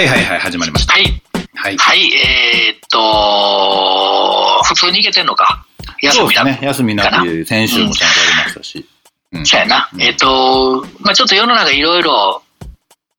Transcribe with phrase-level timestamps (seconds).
[0.00, 0.94] はいはいはい、始まりました。
[0.94, 1.22] はい。
[1.54, 1.76] はい。
[1.76, 5.66] はい、えー、っと、普通に行けてんのか？
[6.00, 6.42] 休みだ。
[6.42, 6.58] ね。
[6.62, 8.88] 休みなく、先週もちゃんとありましたし。
[9.32, 9.90] うんそうやな。
[9.92, 12.42] うんえーっと、まあちょっと世の中いろいろ、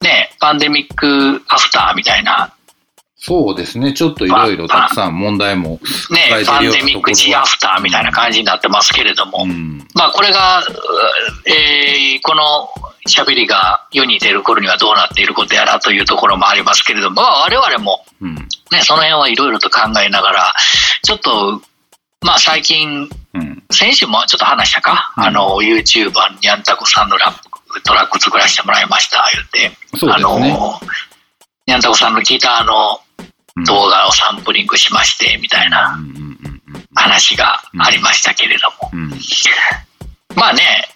[0.02, 2.52] ね、パンデミックアフターみたいな、
[3.24, 3.94] そうですね。
[3.94, 5.80] ちょっといろいろたくさん問題も
[6.10, 9.78] ね抱え、てパンデミックところはチアフターみたいな感じになってますけれども、うん。
[9.94, 10.64] まあこれが、う
[11.46, 12.68] えーこの
[13.08, 18.36] 喋りが世に出る頃にはどうなっていることやらというところもありますけれども、まあ我々もうん。
[18.36, 18.48] ね、
[18.82, 20.54] その辺はいろいろと考えながら、
[21.04, 21.62] ちょっと、
[22.22, 23.64] まあ最近、うん。
[23.72, 27.44] 先週もちょっと話したか、うんあの、YouTuber にゃんたこさんのラッ
[27.74, 29.78] プ、トラック作らせてもらいました、言って。
[29.98, 30.50] そうあですね。
[30.50, 30.80] の、
[31.68, 33.11] にゃんたこさんのギターのうん
[33.66, 36.00] 動画をサンプリングしまして、みたいな
[36.96, 38.92] 話がありましたけれども。
[40.36, 40.88] まあね、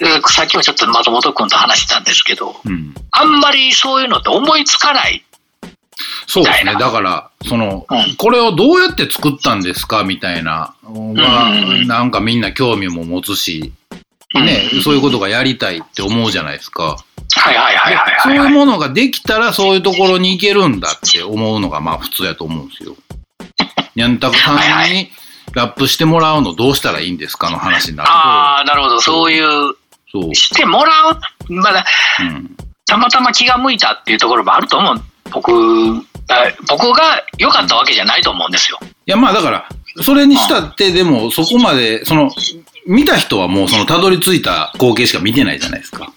[0.00, 2.92] うんさっきもちょっと松本君と話したんですけど、うん。
[3.12, 5.24] あんまりそういうのって思いつかない。
[6.26, 6.74] そうですね。
[6.74, 8.16] だから、その、うん。
[8.16, 10.02] これをどうやって作ったんですか？
[10.02, 11.86] みたいな、がうん。
[11.86, 13.72] なんかみんな興味も持つし、
[14.34, 16.96] うんね、そういうことがやりたいって思うじゃないですか。
[17.34, 22.96] はいはいはいはいそうはいいうものができたらそういうところに行けるんだって思うのがまあ普通やと思うんですよ。
[23.94, 25.10] にゃんたくさはいはんに
[25.54, 29.00] ラップしてもらうのどうしたらいいんですかの話になるああ、なるほど。
[29.00, 29.74] そういう、
[30.10, 30.34] と、そう。
[30.34, 31.84] してもらう、まだ、
[32.20, 32.56] うん。
[32.86, 35.02] たまたま気が向いたっていうところもあると思う。
[35.30, 35.52] 僕、
[36.28, 38.78] あ僕が良かったわけじゃないと思うんですよ。
[38.82, 39.68] いやまあだから、
[40.00, 42.30] それにしたってでもそこまで、その、
[42.86, 46.12] 見た人はもうそのたどり着いた光景しか見てないじゃないですか。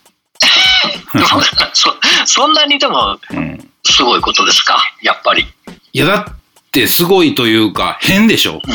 [1.74, 1.94] そ
[2.26, 3.70] そんなにでもうん。
[3.84, 4.78] すごいことですか？
[5.02, 5.46] やっぱり。
[5.94, 6.36] いやだっ
[6.72, 8.62] てすごいというか変でしょ。
[8.68, 8.74] うん。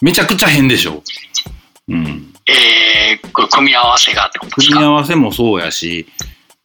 [0.00, 1.02] めちゃくちゃ変でしょ。
[1.88, 2.32] うん。
[2.46, 4.76] えー、これ組み合わせがってことですか？
[4.76, 6.06] 組み合わせもそうやし、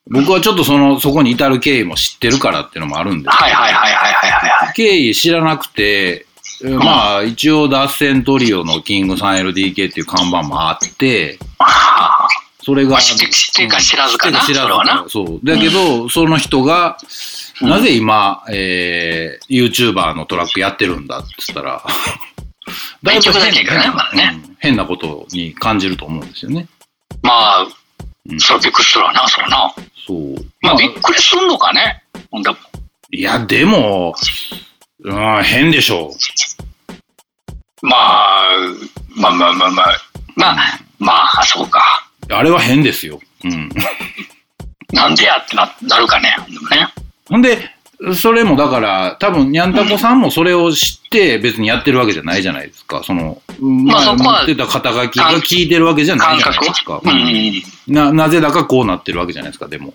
[0.09, 4.73] 僕はちょっとその、そこに至る経緯も知ってるからっていうのもあるんですけどはいはいはいはいはいはいはい。
[4.75, 6.34] 経緯知らなくて、えー
[6.69, 12.27] まあ一応脱線トリオのキング 3LDK っていう看板もあって、あ
[12.63, 12.99] それが。
[12.99, 15.05] 知ってか知らずかな知らずか。
[15.07, 15.39] そう。
[15.43, 21.81] だけど、その人が、うんなぜ今、えー、YouTuber のトラックやってるんだって言ったら、
[23.01, 23.31] だいぶ
[24.59, 26.67] 変なことに感じると思うんですよね。
[27.21, 27.67] まあ
[28.29, 29.73] うん、それびっくりするわな、それな。
[30.05, 30.35] そう。
[30.61, 32.03] まあびっくりすんのかね。
[32.29, 32.57] ほんでも
[33.11, 34.13] いや、でも、
[35.05, 36.11] うん、変でしょ
[37.81, 38.49] まあ、
[39.15, 39.97] まあまあまあまあ、
[40.35, 40.55] まあ、
[40.97, 41.79] まあ、そうか。
[42.27, 42.33] う。
[42.33, 43.19] あれは変ですよ。
[43.43, 43.69] うん。
[44.91, 46.35] なんでやってななるかね。
[46.71, 46.87] ね。
[47.29, 47.69] ほんで、
[48.15, 53.03] それもだから、多分、にゃんたこさんもそれを知って別にやってるわけじゃないじゃないですか。
[53.03, 57.01] その、まあ持ってた肩書きが聞いてるわけじゃない感じゃない覚ですか。
[57.03, 57.93] うんうん。
[57.93, 59.93] な、なぜだかこうなってるわけじゃないですか、でも。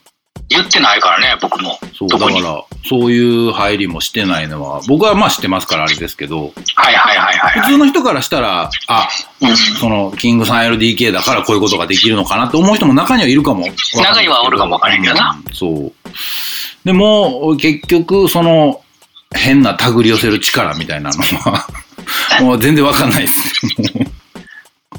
[0.50, 1.78] 言ってないからね、僕も。
[1.94, 7.60] そう、だから、そういう入りもしてないのは、僕はまあ知ってますからあれですけど、はいはいはいはいはい。
[7.60, 9.08] 普通の人からしたら、あ、
[9.40, 13.64] うんその、キング 3LDK だからこういうことができるのかなって思う人も中にはいるかも。
[13.94, 15.92] 中にはおるかもわからんけどなうんそう。
[16.84, 18.80] でも、結局、その、
[19.32, 21.66] 変な手繰り寄せる力みたいなのは、
[22.40, 23.62] もう全然わかんないです。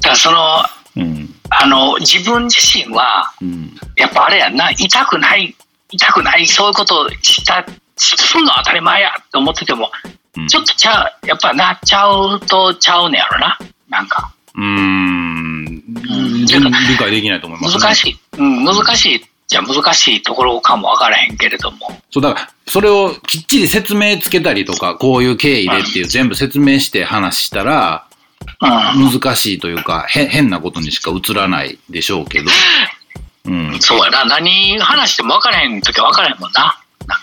[0.00, 0.64] からその、
[0.96, 1.34] うん。
[1.60, 3.74] あの、自分自身は、うん。
[3.96, 5.54] やっぱあれやんな、痛くない、
[5.90, 7.64] 痛くない、そういうことした、
[7.96, 10.12] すんの当たり前やって思ってても、うん
[10.48, 13.58] ちょっとちゃう、やっぱなっちゃうとちゃうねやろな。
[13.90, 15.82] なんか、うーん。
[16.88, 17.82] 理解できないと思います、ね。
[17.82, 18.18] 難しい。
[18.38, 19.24] うん、難しい。
[19.46, 22.00] じゃ難しいところかもわからへんけれども。
[22.10, 28.11] そう、だから、それをきっちり説明つけたりとか、こういう経緯でっていう全部説明して話したら、うん。
[28.60, 32.50] 難しいというか、へ変なことにしか映らないでしょうけど。
[33.46, 33.78] うん。
[33.80, 34.24] そうやな。
[34.24, 36.78] 何話しても分からへんときは分からへんもんな。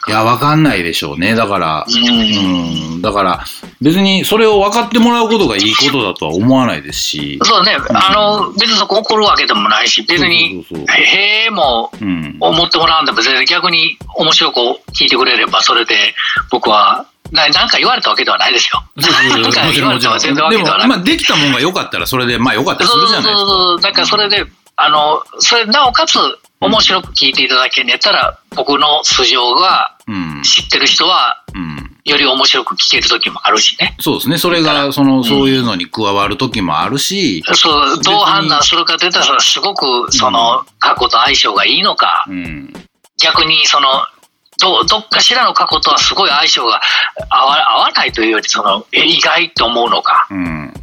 [0.07, 1.35] いや、わかんないでしょうね。
[1.35, 1.91] だから、う。
[1.91, 3.01] うんん。
[3.01, 3.45] だから、
[3.81, 7.39] 別にそれを分かってもらうことがいいことだとは思わないですし。
[7.43, 7.77] そうね。
[7.93, 12.37] あの、別にそこ怒るわけでもないし、別に、へえもうん。
[12.39, 14.59] 思ってもらうんでも全然逆に面白く
[14.93, 16.13] 聞いてくれれば、それで
[16.51, 18.83] 僕は、ななんか言われたわけではないですよ。
[18.99, 20.19] そうそうそうなんか言われたわ。
[20.19, 23.49] けではなくでも、まあ、できたもんが良かったら、それで、まあ良かったりすそうそうるじゃないですか。
[23.49, 23.81] そう。
[23.81, 24.45] だからそれで、
[24.75, 26.17] あの、それなおかつ
[26.61, 30.41] 面白く聞いていただけんやったら、僕の素性がうん。
[30.43, 31.95] 知ってる人は、うん。
[32.03, 33.95] より面白く聞ける時もあるしね。
[33.99, 34.37] そうですね。
[34.39, 42.73] それが、その、そういうのに加わる時もあるし、そう、どう判断するかといったら、すごくその過去と相性がいいのか、うん。
[43.21, 43.87] 逆にその、
[44.59, 46.81] どどっかしらの過去とはすごい相性が
[47.29, 50.73] 合わ合わないというより、その、え意外と思うのか、うん。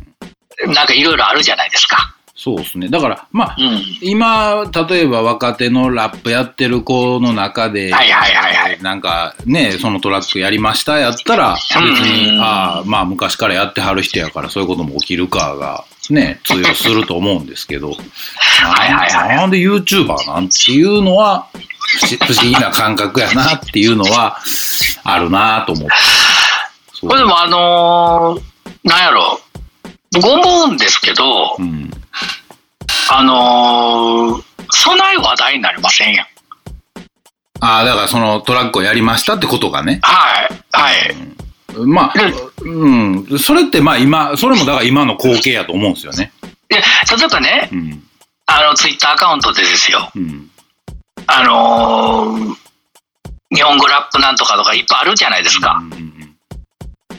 [0.75, 2.17] なんかいろいろあるじゃないですか。
[2.39, 2.89] そうですね。
[2.89, 3.83] だから、まあ、うん。
[4.03, 17.91] 今、例えば若手のラップやってる子の中で、はいはいはいはいなんかね、そのトラックやりましたやったら、別に、うんああ、まあ昔からやってはる人やからそういうことも起きるかが、ね、通用すると思うんですけど、
[18.61, 21.49] はいはいはいなんで YouTuber なんていうのは、
[21.87, 24.39] 不不思議な感覚やなっていうのは、
[25.05, 25.95] あるなと思って。
[27.01, 28.43] これでもあのー
[28.85, 29.41] なんやろ、
[30.13, 31.91] 僕思うんですけどう、ん。
[33.11, 36.27] あのーそない話題になりませんやん。
[37.61, 40.01] ああ、だからそのトラックをやりましたってことがね。
[40.03, 41.87] はい、はい。
[41.87, 43.39] まあで、うん。
[43.39, 46.33] それってまあ今、それもだから今の光景やと思うんですよね。
[46.69, 46.83] で、例
[47.25, 48.03] えばね、うん。
[48.47, 50.46] あの、ツイッターアカウントでですよ、うん。
[51.27, 52.67] あのー
[53.51, 55.81] 日本語ラップなんとかとかいっぱいあるじゃないですか。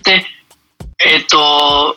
[0.04, 0.26] で、
[1.06, 1.96] えっ、と、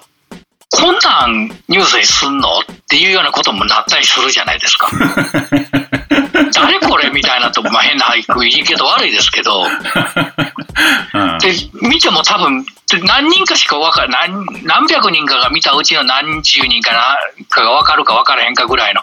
[0.73, 4.89] こんなんニュースにすんのっていうようなこともなったりするじゃないですか。
[6.55, 11.53] 誰これみたいなとこ、まあ、変な言い方悪いですけど、うんで、
[11.83, 12.65] 見ても多分、
[13.05, 17.19] 何人かしか分から何、何百人かが見たうちの何十人かな
[17.49, 19.03] かが分かるか分からへんかぐらいの。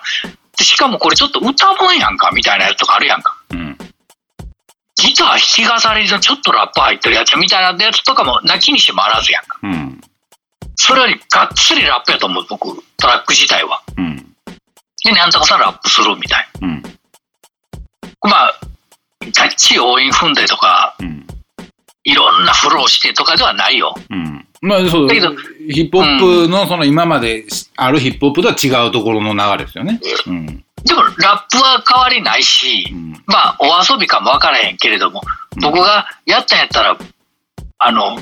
[0.57, 3.37] でしかもこれちょっと歌もんやんかみたいなやつとかあるやんか。
[3.51, 3.77] うん
[4.99, 9.59] ギター弾き語りのちょっとラップ入ってるやつみたいなやつとかも泣きにしもあらずやんか。
[9.61, 10.01] うん
[10.75, 13.81] それよりがっつりラップやと思う、僕、トラック自体は。
[13.97, 14.15] うん
[15.03, 16.89] で、なんとかさんラップするみたいうんな。
[18.23, 18.59] まあ、
[19.35, 21.27] がっちり応援踏んでとか、うん
[22.03, 23.93] いろんなフローしてとかではないよ。
[24.09, 25.35] うんまあそうだけど
[25.69, 27.45] ヒップホップのその今まで
[27.75, 29.99] あるヒップホップとは違うところの流れですよね。
[30.27, 31.11] うんでも、ラッ
[31.51, 35.21] プは変わりないし、うんまあ、お遊びかもわからへんけれども、
[35.61, 36.97] 僕がやったんやったら、
[37.79, 38.17] あの、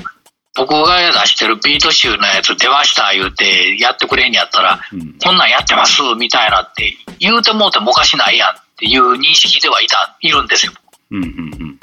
[0.56, 10.72] 僕が出してるビート集のやつ出ました言うてやってくれんやったら、うんこんなんやってますみたいなって言うてもうてもおかしないやんっていう認識ではいた、いるんですよ。
[11.10, 11.32] うんうんう
[11.64, 11.78] ん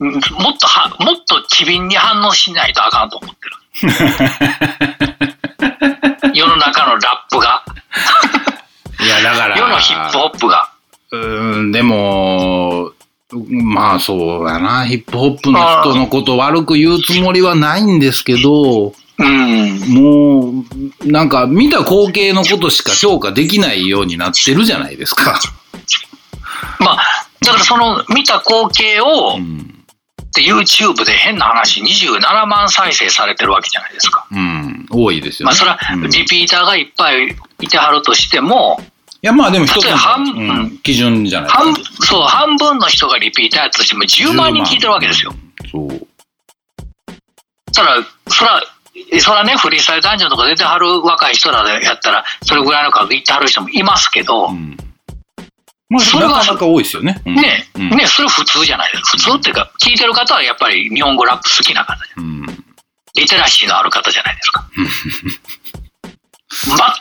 [0.00, 0.10] も
[0.50, 3.52] っとは、もっと機敏に反応しないとあかんと思ってる。
[6.34, 7.62] 世の中のラップが、
[9.00, 10.70] いやだから世のヒップホップが。
[11.10, 12.92] うーんでも
[13.48, 19.78] まあそうやなヒップホップの人のこと悪く言うつもりはないんですけどうん。
[19.94, 20.64] も
[21.02, 25.38] うなんか見た光景のことしか評価できないようになってるじゃないですか。
[26.78, 29.61] まあ、だからその見た光景を、うん
[30.34, 34.26] で YouTube で変な話27万再生されてるわけじゃないですか。
[34.30, 35.50] うん、多いですよね。
[35.50, 38.80] まあそれはうんリピーターがいっぱいいてはるとしても、
[39.22, 45.32] いや、まあでも一つの、半うん基準じゃないですか半そう半分の人がリピーターやとしても10万人聞いてるわけですよ。。
[45.64, 46.06] 10万そう。
[47.72, 47.96] たら、
[48.28, 48.62] そら、
[49.20, 54.76] そらね、フリースタイルダンジョンとか出てはる若い人らでやったら、それぐらいの数いってはる人もいますけど、うん。
[55.92, 57.20] まあ、それはなかなか多いですよね。
[57.26, 59.10] うんね、うんね、それ普通じゃないですか。
[59.10, 62.46] 普通っていうか、聞いてる方はやっぱり日本語ラップ好きな方で、うん。
[63.14, 64.70] リテラシーのある方じゃないですか。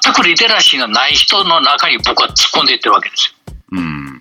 [0.04, 3.36] 全くリテラシーのない人の中に僕は突っ込んでいってるわけですよ。
[3.72, 4.20] うん。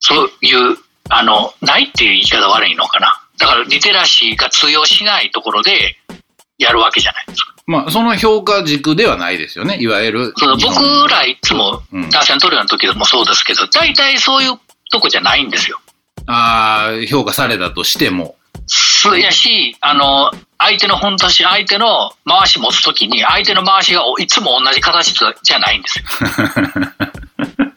[0.00, 0.76] そういう、
[1.08, 3.22] あの、ないっていう言い方悪いのかな。
[3.38, 5.96] だからリテラシーが通用しないところで
[6.58, 7.51] やるわけじゃないですか。
[7.66, 9.78] まあ、その評価軸ではないですよね。
[9.80, 10.32] いわゆる。
[10.36, 14.58] そ僕らいつもうん、打線取るような時でもそうですけど、大体そういう
[14.90, 15.78] とこじゃないんですよ。
[16.26, 18.36] ああ、評価されたとしても。
[18.66, 26.04] そうやし、あの、相手の本とし、相手の回し持つときに、相手の回しがいつも同じ形じゃないんですよ。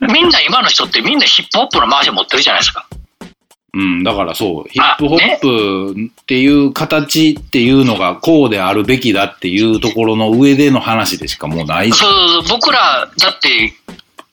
[0.14, 2.86] みんな今の人ってみんなヒップホップの回し持ってるじゃないですか。
[3.76, 11.92] うん、だからそう、ヒあップホップっていう形っていうのがこうであるべきだっていうところの上での話でしかもうない。
[11.92, 13.74] そうそうそう僕ら、だって、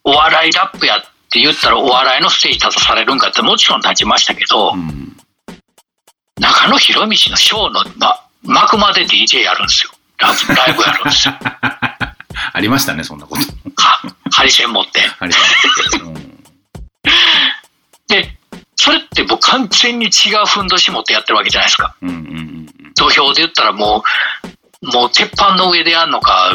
[0.05, 5.17] お笑いラップやって言ったらお笑いのステージ立たされるんかってもちろん立ちましたけど、うん。
[6.41, 9.93] 中野博道のショーの、ま、幕まで DJ やるんですよ。
[10.21, 11.35] ライブやるんですよ。
[12.55, 13.43] ありましたね、そんなこと。
[13.83, 15.01] はハリセン持って。
[15.19, 16.05] ありました。
[16.05, 16.22] うんで、
[18.83, 21.95] それって僕完全に違うふんどし持ってやってるわけじゃないですか。
[22.03, 22.53] うんうんうん
[22.95, 24.03] 土俵で言ったらも
[24.83, 26.53] う、もう鉄板の上でやるのか、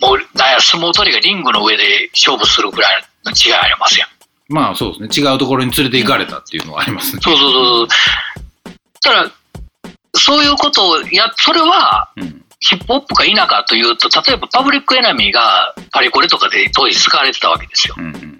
[0.00, 4.08] もう、なんや、相撲取りがリングの上で勝負するぐらいの違いありますやん。
[4.48, 5.30] まあそうですね。
[5.30, 7.20] 違うところに連れて行かれたっていうのはありますね。
[7.22, 7.88] そうそうそうそう。
[9.02, 9.30] ただ、
[10.14, 12.44] そういうことをや、それは、うん。
[12.60, 17.94] ヒップホップか否かというと、例えばパブリックエナミーがパリコレとかで当時使われてたわけですよ。
[17.98, 18.38] うんうん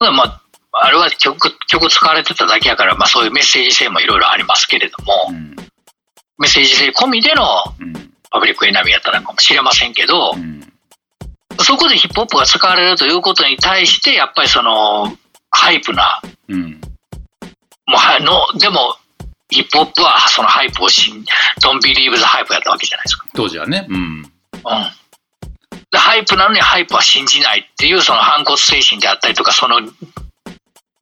[0.00, 0.40] まあ、
[0.72, 5.56] あれは曲、曲使われてただけやから、まあそういうメッセージ性もいろいろありますけれども、うん
[6.38, 7.44] メッセージ性込みでの
[7.78, 7.92] うん
[8.30, 10.60] Public Enemy やったのかもしれませんけど、うん
[11.58, 15.12] そこでヒップホップが使われるということに対して、やっぱりその、
[15.50, 16.80] ハイプな、うん。
[17.86, 18.96] もうはの、でも、
[19.50, 21.24] ヒップホップはそのハイプを信、
[21.60, 23.26] Don't Believe the Hype やったわけじゃないですか。
[23.34, 23.84] 当時はね。
[23.88, 23.96] うん。
[23.96, 24.24] うん。
[25.90, 29.80] でハイプなのにハイプは信じないっていうその反骨精神であったりとか、その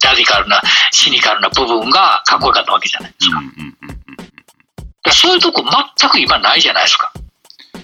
[0.05, 0.61] ラディカルな、
[0.93, 3.39] シニカルな部分がかっこよかったわけじゃないですか。
[3.39, 3.95] うんうんうんうん。
[3.95, 4.01] だか
[5.05, 5.65] らそういうとこ
[5.99, 7.13] 全く今ないじゃないですか。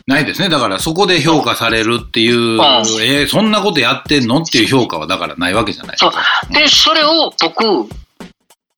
[0.06, 0.49] ないですね。
[0.49, 2.61] だからそこで評価されるっていう、ん
[3.02, 6.23] えーそんなことやってんのっていう評価はだからないわけじゃないですそうか。。
[6.50, 7.88] で、それを僕、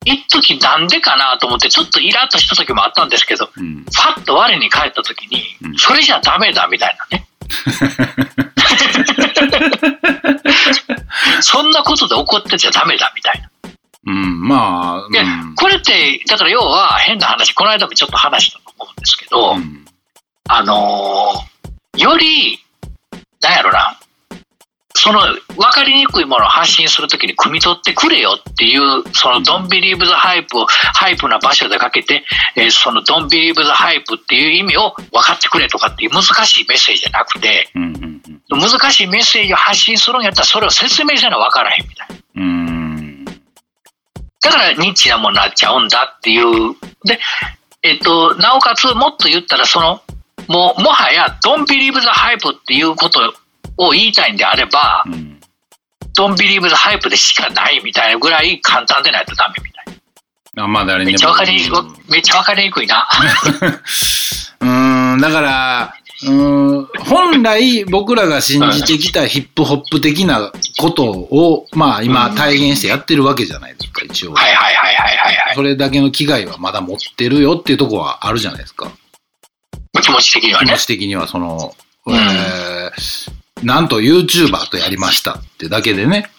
[0.04, 3.84] 一時なんでかなと思って、ちょっとイラッとした時もあったんですけど、うん。
[3.84, 7.26] ファッと我に返った時にう、んそれじゃダメだみたいなね。
[11.40, 13.50] そんなことで怒ってちゃダメだみたいな。
[14.08, 15.18] うん、まあ、で、
[15.56, 19.84] これって、だから要は変な話、この間もちょっと話したと思うんですけど、うん。
[20.48, 21.56] あのー
[21.96, 22.58] より、
[23.40, 23.98] なんやろな、
[24.96, 32.24] その分かりにくいものを発信するときに汲み取ってくれよっていう、その Don't Believe the Hype をハイプな場所でかけて、
[32.56, 38.16] えーその Don't Believe the Hype っていう意味を分かってくれとかっていう難しいメッセージじゃなくて、うんうん
[38.48, 42.16] 難しいメッセージを発信するんやったらそれを説明せな分からへんみたいな。
[42.36, 42.66] うん。
[42.96, 43.24] うん。
[43.24, 43.32] だ
[44.50, 46.76] からニッチなものになっちゃうんだっていう。
[47.04, 47.18] で、
[47.82, 50.00] えっと、なおかつもっと言ったら、その、
[50.48, 53.34] もう、もはや、 Don't Believe the Hype っていうこと
[53.76, 55.40] を言いたいんであれば、うん。
[56.16, 59.94] Don't Believe the Hype でしかないみたいなぐらい簡単でないとダメみたい
[60.54, 60.64] な。
[60.64, 61.12] あまあ誰にでも。
[61.12, 63.06] めっちゃわかりにくい、めっちゃわかりにくいな。
[64.60, 74.32] うん、だから、うん、本来僕らが信じてきたヒップホップ的なことを、まあ今体現してやってるわけじゃないですか、一応。
[74.32, 75.54] はいはいはいはいはいはい。
[75.54, 78.90] それだけの危害はまだ持ってるよっていうところはあるじゃないですか。
[80.00, 80.78] 気持ち的にはね気持。
[80.78, 81.74] ち的にはその、
[82.06, 86.30] うんえーなんと YouTuber とやりましたってだけでね、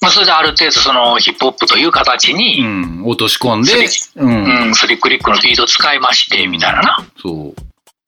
[0.00, 2.68] まあ、それである程度そのヒップホップという形うに、ん、う
[3.02, 3.72] ん、落とし込んで、
[4.16, 4.70] う、うん。
[4.70, 7.06] ん、スリックリックのビートを使いまして、みたいなな。
[7.20, 7.54] そう。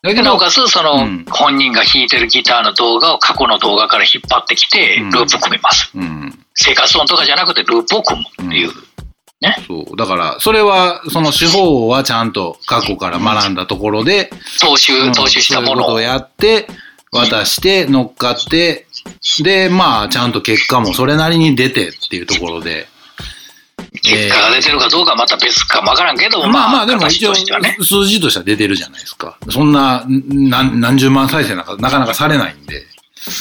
[0.02, 1.24] だけで、などお、かつ、その、うん。
[1.28, 5.10] 本人が弾いてるギターの動画を過去の動画から引っ張ってきて、うん。
[5.10, 5.90] ループ組みます。
[5.94, 8.70] うん、生活音とかじゃなくて、ループを組むっていう。
[9.66, 9.96] そう。
[9.96, 15.10] だから、それは、その手法はちゃんと過去から学んだところで、踏襲、うん。
[15.10, 16.68] 踏襲したものをやって、
[17.12, 18.86] 渡して、乗っかって、
[19.42, 22.88] で、まあ、ちゃんと結果もそれなりに出てっていうところで。
[24.02, 27.34] 結果が出てるかどうかはまた別かもわからんけど、まあまあ、でも一応。
[27.34, 29.36] 数字としては出てるじゃないですか。
[29.50, 32.82] そんな、ん何何十万再生なんかなかなかされないんで。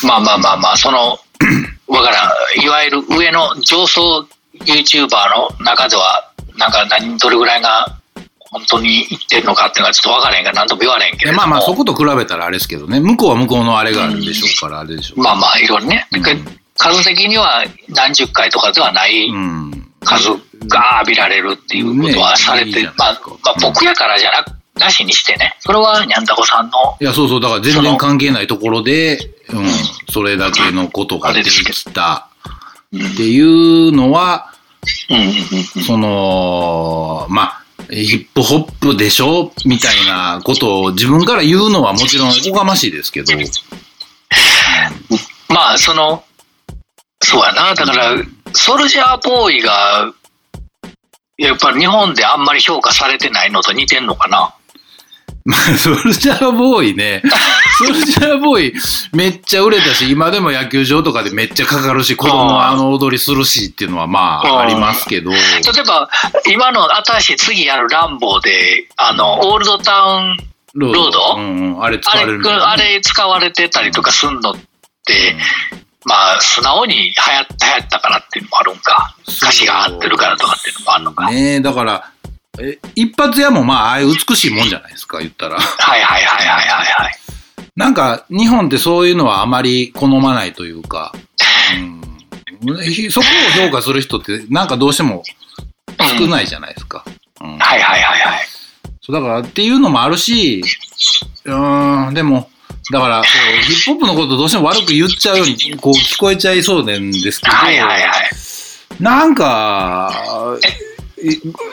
[0.03, 1.17] まあまあまあまあ、その、
[1.87, 2.27] わから
[2.61, 2.63] ん。
[2.63, 4.27] いわゆる上の上層
[4.59, 5.07] YouTuber
[5.57, 8.00] の中では、なんか何、どれぐらいが
[8.51, 11.37] 本当に言ってるのかっていうのはちょっとわからへんから何とも言われへんけれども。
[11.37, 12.99] まあまあ、そこと比べたらあれですけどね。
[12.99, 15.21] 向こうは向こうのあれがあるでしょうから、あれでしょう。
[15.21, 16.07] まあまあ、いろいろね。
[16.11, 19.91] うん数的には何十回とかではないうん。
[20.03, 20.29] 数
[20.67, 23.21] が浴びられるっていうことはされて、まあ
[23.61, 25.55] 僕やからじゃなく、なしにしてね。
[25.59, 29.65] それはにゃんたこさんの、いや、そうそう、だから全然関係ないところで、うん、
[30.11, 32.29] それだけのことができた
[32.91, 34.51] うん、うんっていうのは、
[35.09, 37.60] うんうんその、まあ、
[37.91, 39.51] ヒップホップでしょ？
[39.65, 43.33] みたいなことを自分から言うのはもちろんおこがましいですけど、
[45.49, 46.23] まあ、その、
[47.21, 47.75] そうやな。
[47.75, 48.15] だから、
[48.53, 50.13] ソルジャーボーイが、
[51.37, 54.55] やっぱり日本であんまり評価されてないのと似てんのかな。
[55.45, 57.21] まあ、ソルジャーボーイね、
[57.77, 58.73] ソルジャーボーイ
[59.11, 66.09] めっちゃ売れたし、今でも野球場とかでめっちゃかかるし、子供はあの踊りするしっていうのはまうんあありますけど、例えば、
[66.47, 70.37] 今の新しい次やるランボーで、あの、オールドタウン、
[70.73, 71.35] ロロード？
[71.37, 74.55] うんうん、あれ使あれ、われあれ使われてたりとかすんのっ
[75.05, 75.35] て、
[76.05, 79.15] まあ、素直に流行った、流行ったからっていうのもあるんか。
[79.27, 81.29] 歌詞が合ってるからとかっていうのもあるのか。
[81.29, 82.10] ねえ、だから、
[82.59, 85.59] え一発屋もまあ、ああいう美しいもんじゃないですか、言ったら。
[85.59, 87.13] はいはいはいはいはいはい。
[87.75, 91.13] なんか、日本ってそういうのはあまり好まないというか、
[92.63, 93.27] うん、ひそこ
[93.61, 95.23] を評価する人って、なんかどうしても
[96.19, 97.05] 少ないじゃないですか。
[97.39, 98.39] うんはいはいはいはい。
[99.01, 100.61] そうだからっていうのもあるし、
[101.45, 102.49] うーん、でも、
[102.91, 108.11] だからヒップホップのことどうしても悪く言っちゃうようにこう聞こえちゃいそうなんですけど、はいはいはい。
[108.99, 110.11] なんか、
[110.61, 110.90] い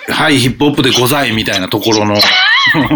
[0.08, 2.16] はい、ヒップホップでございみたいなところの、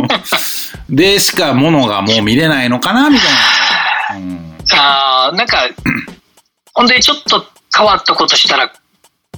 [0.90, 4.16] でしかものがもう見れないのかなみたいな。
[4.16, 5.68] うんあーなんか、
[6.74, 7.44] ほんでちょっと
[7.76, 8.72] 変わったことしたら、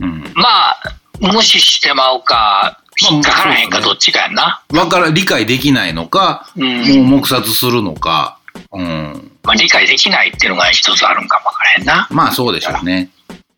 [0.00, 0.83] うんまあ、
[1.21, 2.80] 無視してまうか、まあ
[3.11, 4.62] 引っかからへんかどっちかやんな。
[4.73, 7.09] わから、理解できないのか、うん。
[7.09, 8.38] もう黙殺するのか、
[8.73, 9.33] うん。
[9.42, 12.06] まあ、理解できないっていうのが一つあるんかもわからへんな。
[12.11, 13.11] まあそうでしょうね。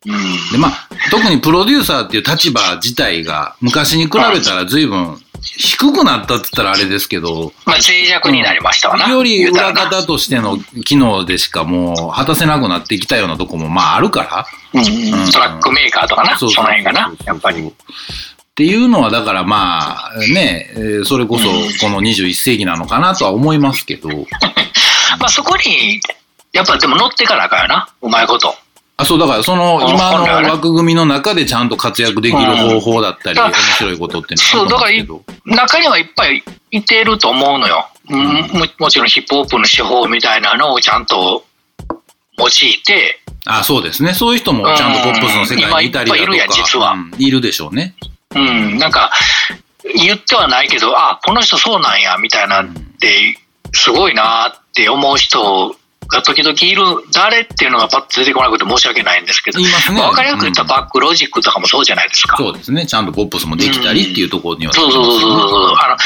[0.05, 0.51] うん。
[0.51, 9.07] でまあ、特にプロデューサーっていう立場自体が昔に比べたら随分低くなったって言ったらあれですけど、まあ、脆弱になりましたわな。
[9.07, 12.57] より裏方としての機能でしかもう果たせな。
[12.59, 13.37] くなってきたような。
[13.37, 14.79] とこもまああるから、うん。
[14.79, 15.31] うん。
[15.31, 17.61] トラックメーカーとかな、その辺がな、やっぱり。
[17.61, 17.71] っ
[18.55, 21.47] ていうのはだからまあね、えーそれこそ
[21.79, 24.09] この21世紀なのかなとは思いますけど、
[25.19, 26.01] まあ、そこに、
[26.53, 28.55] やっぱでも乗っていかなあかんよな、うまいこと。
[28.97, 35.55] あ、そう、だからそのあ今の枠組みの中でちゃんと活躍できる方法だったり、うん面白いことっていうのはあると思うんですけど。
[35.55, 37.87] 中にはいっぱいいてると思うのよ。
[38.09, 38.25] うん。
[38.59, 41.45] ももちろんヒップホップの手法みたいなのをちゃんと
[42.39, 42.49] 用い
[42.83, 44.13] て、あ、そうですね。
[44.13, 46.93] そういう人もちゃんとポップスの世界にいたりだとか、いるやん実は。
[46.93, 47.13] うん。
[47.17, 47.95] いるでしょうね。
[48.35, 49.11] うん、なんか、
[49.95, 53.37] 言ってはないけど、あ、この人そうなんや、みたいなんで、
[53.73, 55.76] すごいなって思う人
[56.07, 59.67] が時々いる、誰っていうのがパッと出てこなくて申し訳ないんですけど、ね。
[59.99, 62.37] わかりやすく言ったバックロジックとかもそうじゃないですか。
[62.37, 62.85] そうですね。
[62.85, 65.73] ちゃんとポップスもできたりっていうところには、そうそうそうそうそう。
[65.77, 65.97] あ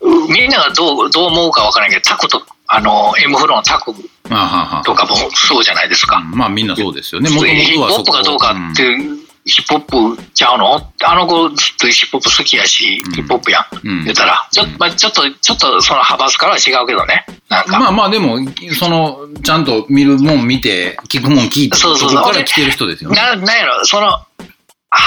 [0.00, 3.92] の、みんながどう、どう思うかわからないけど、タクと、あの、M フローのタク
[4.30, 6.20] あははとかもそうじゃないですか。
[6.20, 7.30] まあみんなそうですよね。
[7.30, 10.92] もともとはそこかどうかっていう、ヒップホップちゃうの？
[11.04, 13.64] あの子ずっとヒップホップ好きやし、うんヒップホップやん。
[13.82, 17.24] うん言ったら、ちょ,、まあ、ちょっと、ちょっとその派閥からは違うけどね。
[17.48, 17.80] なんか。
[17.80, 18.38] まあまあでも、
[18.78, 23.16] その、ちゃんと見るもん見て、聞くもん聞いて、そうそうそうこから来てる人ですよね。
[23.16, 24.08] ななんやろ、その、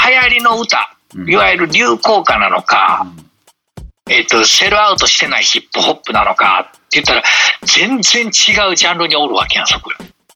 [0.09, 3.05] 流行りの歌、うんいわゆる流行歌なのか、
[4.09, 7.23] えっ、と、セルアウトしてないヒップホップなのかって言ったら、
[7.63, 8.27] 全然違
[8.71, 9.91] うジャンルにおるわけやん、そこ。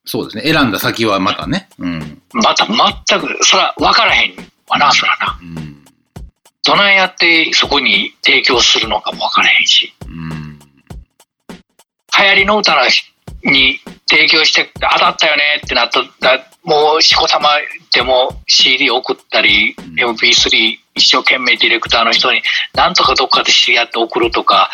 [0.06, 0.54] そうですね。
[0.54, 1.68] 選んだ先はまたね。
[1.80, 2.22] うん。
[2.34, 4.36] また全く、そら分からへん
[4.68, 5.40] わな、そらな。
[5.42, 5.84] うん。
[6.64, 9.94] どないやってそこに提供するのかも分からへんし。
[10.08, 10.60] うん。
[12.18, 12.76] 流行りの歌
[13.44, 17.50] に提供して当たったよねってなったらもうしこたま
[17.94, 22.42] でも CD 送ったり、ん MP3 一生懸命ディレクターの人に
[22.74, 24.70] なんとかどっかで知り合って送るとか、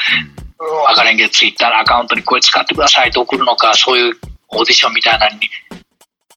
[0.60, 4.14] うん、分からんけどツイッターのアカウントにこれ使ってくださいと送るのかそういう
[4.54, 5.50] オーディションみたいなのに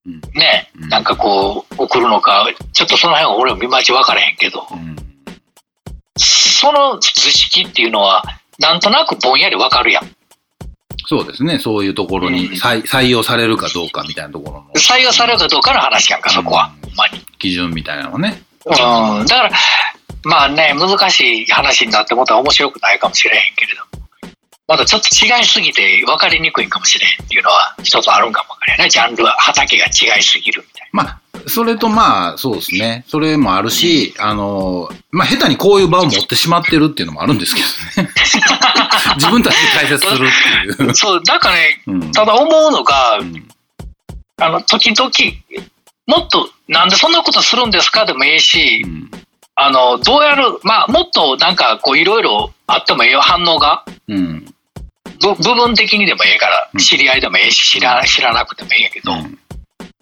[0.07, 0.21] うん。
[0.39, 4.97] ね、うんなんかこう送るのかちょっとその辺は俺も見まち分からへんけどうん。
[6.17, 8.23] その図式っていうのは
[8.59, 10.05] なんとなくぼんやり分かるやん。
[11.07, 11.59] そうですね。
[11.59, 16.73] そういうところに採採用されるかどうかみたいなところの採用されるかどうかの話やんか、そこは。
[16.83, 17.21] ほんまに。
[17.39, 18.43] 基準みたいなのね。
[18.65, 19.27] うん。
[19.27, 19.51] だから、
[20.25, 23.83] まあね、難しい話になってもったら面白くないかもしれへんけれど。
[24.67, 28.91] まだちょっと違いすぎて分かりにくいんかもしれへんっていうのは一つあるんかもわからないね。
[28.91, 33.05] ジャンルは、畑が違いすぎるみたいまあ、それとまあ、そうですね。
[33.09, 38.11] それもあるし、あの、まあ、下手にこういう場を持ってしまってるっていうのもあるんですけどね。
[39.17, 40.95] 自分たちで解説するっていうな。。
[40.95, 43.49] そう、だからね、うんただ思うのが、うん
[44.37, 45.11] あの、時々、
[46.07, 49.11] もっと、なんでそんなことするんですかでもいいし、うん
[49.57, 53.85] あの、どうやる、まあ、もっとなんか、こう、いろいろあってもいいよ、反応が。
[54.09, 54.45] うん。
[55.21, 59.39] ぶ部分的にでもええからうん知り合いでもええし知ら知らなくてもええんやけど、うん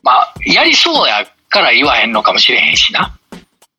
[0.03, 3.17] まあやりそうやから言わへんのかもしれへんしな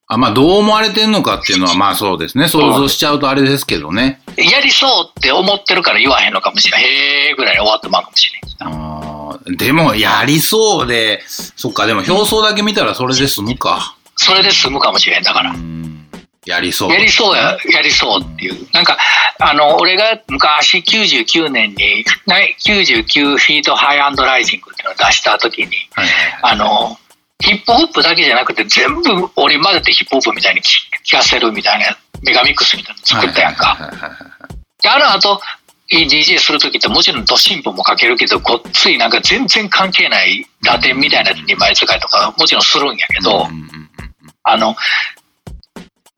[0.07, 2.47] あまあ、どう思われてんのかっていうのは、まあそうですね。
[2.47, 4.21] 想像しちゃうとあれですけどね。
[4.37, 13.95] やりそうって思ってるから言わへんのかもしれんへえぐらいで終わってまうかもしれんしなあーでも、やりそうで、そっか、でも表層だけ見たらそれで済むか。
[14.15, 15.83] それで済むかもしれんだから、うん
[16.45, 16.91] やりそう。
[16.91, 18.97] やりそうややりそうっていうなんか
[19.39, 26.53] あの俺が昔99年にない99フィートハイアンドライジングっていうのを出した時にはいはいはい。
[26.53, 26.97] あの、
[27.39, 33.67] ヒップホップだけじゃなくて全部織り交ぜてヒップホップみたいに聴かせるみたいなメガミックスみたいなの作ったやんか。
[33.67, 34.33] はいはいはいはい
[34.83, 35.39] で、あの後、
[35.89, 43.82] DJ するときってもちろんド進歩もかけるけど、ごっついなんか全然関係ないラテンみたいな2枚使いとかもちろんするんやけど、うんうんうん
[44.43, 44.75] あの、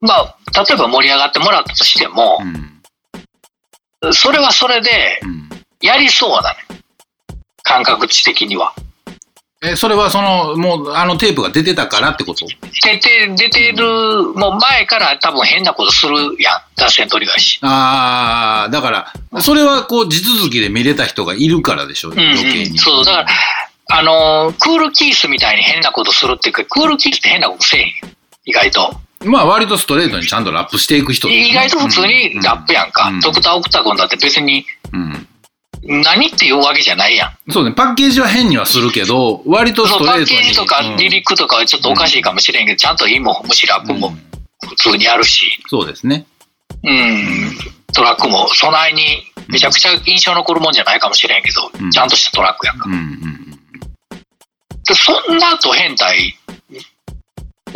[0.01, 5.49] まあ、例えば盛り上がってもらったとしてもう、んそれはそれでうん
[5.81, 6.81] やりそうだね。
[7.61, 8.73] 感覚値的には。
[9.61, 12.47] え、それはその、もう、あのテープが出てたからってこと？
[12.83, 16.61] 出て、出てる、もう前から多分変なことするやん。
[16.75, 17.59] 脱線取り返し。
[17.61, 18.91] ああ、だか
[19.31, 22.77] ら、それはこう、地続きで見れた人がいるからでしょ、うん余計に。
[22.77, 23.27] そう、だから、
[23.97, 28.14] あのークールキースみたいに変なことするっていうか、クールキースって変なことせえへんよ。
[28.45, 28.95] 意外と。
[29.23, 33.09] まあ、割とストレートにちゃんとラップしていく人、意外と普通にラップやんか。
[33.09, 35.27] うんドクター・オクタゴンだって別にうん。
[36.01, 37.51] 何っていうわけじゃないやん。
[37.51, 40.25] そうね、パッケージは変にはするけど、割とスそうトレートに。
[40.25, 44.35] パッケージとかックとかはちょっとおかしいかもしれんけど、ちゃんと意も虫ラップもうん
[44.67, 46.25] 普通にあるし、そうですね。
[46.83, 47.57] うん、
[47.93, 52.85] トラックも備えにめちゃくちゃ印象残るもんじゃないかもしれんけど、うんちゃんとしたトラックやんか。
[52.87, 53.35] うんうん
[54.87, 56.37] でそんなド変態、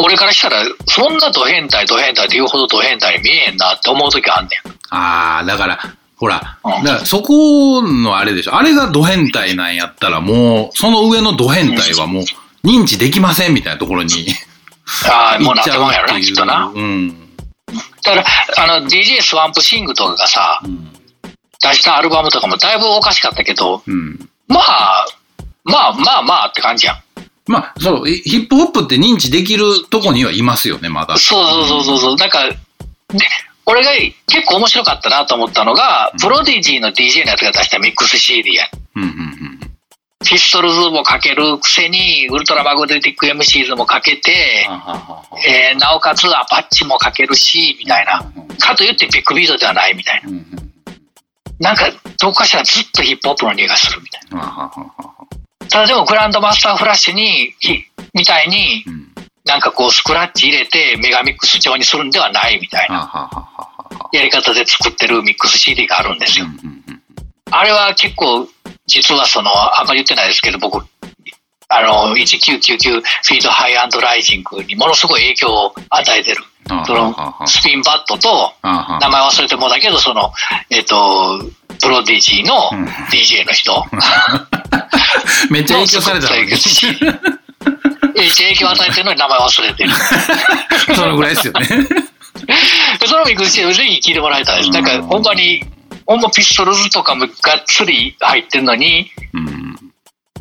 [0.02, 4.96] 俺からしたら、そんなド変態、ド変態って言うほどド変態に見えへんなって思う時あんねん。
[4.96, 5.80] ああ、だから、
[6.16, 8.56] ほら、うんだからそこのあれでしょ。
[8.56, 12.24] あれがド変態なんやったらもう、その上のド変態はもう
[12.66, 14.10] 認知できませんみたいなところに
[15.10, 16.22] ああ、 もうなっ行っちゃうてまうんやろな。
[16.22, 16.72] きっとな。
[16.74, 17.30] うん。
[18.04, 18.26] だから、
[18.64, 20.94] あの、DJ スワンプシングとかがさ、うん。
[21.62, 24.30] 出したアルバムとかもだいぶおかしかったけど、うん。
[24.48, 25.06] まあ、
[25.66, 26.98] まあまあまあって感じやん。
[27.50, 31.18] まあ、そう、ヒヒップホップって認知できるとこにはいますよね、まだ。
[31.18, 32.16] そうそうそうそう。
[32.16, 32.56] なんか、で、
[33.66, 33.90] 俺が
[34.28, 38.66] 結構面白かったなと思ったのが、プロディジーの DJ のやつが出したミックス CD や。
[38.96, 39.40] うんうん
[40.22, 44.68] ピストルズもかけるくせに、ウルトラマグネティック MCs もかけて
[45.48, 48.22] えーなおかつアパッチもかけるし、みたいな。
[48.60, 50.30] かといってビッグビートではないみたいな。
[50.30, 50.60] うんうん
[51.60, 55.19] なんか、どこかしらずっとヒップホップの匂いがするみたいははははな。
[55.70, 59.10] ただでもグランドマスターフラッシュに、ひみたいに、うん
[59.46, 63.30] なんかこうスクラッチ入れてメガミックス調にするんではないみたいな
[64.12, 66.46] やり方で作ってるミックス CD があるんですよ。
[67.52, 68.48] あれは結構、
[68.86, 70.86] 実はその、あんまり言ってないですけど、僕、
[71.68, 76.44] あの、1999フィードハイアンドライジングにものすごい影響を与えてる。
[76.68, 80.32] はそのスピンバットと、名前忘れてもだけど、その、
[80.70, 81.40] えっ、と、
[81.82, 82.86] プロディジーのうん。
[82.86, 83.74] DJ の人
[85.50, 86.46] めっちゃ影響された影
[88.56, 89.92] 響を与えてるのに名前忘れてる。
[90.96, 91.68] そのぐらいですよね。
[93.06, 94.70] そのミックス CD ぜひ聞いてもらいたいです。
[94.70, 95.64] なんか、ほんまに、
[96.06, 99.76] ほんまピストルズとかもがっつり入ってるのに、うん。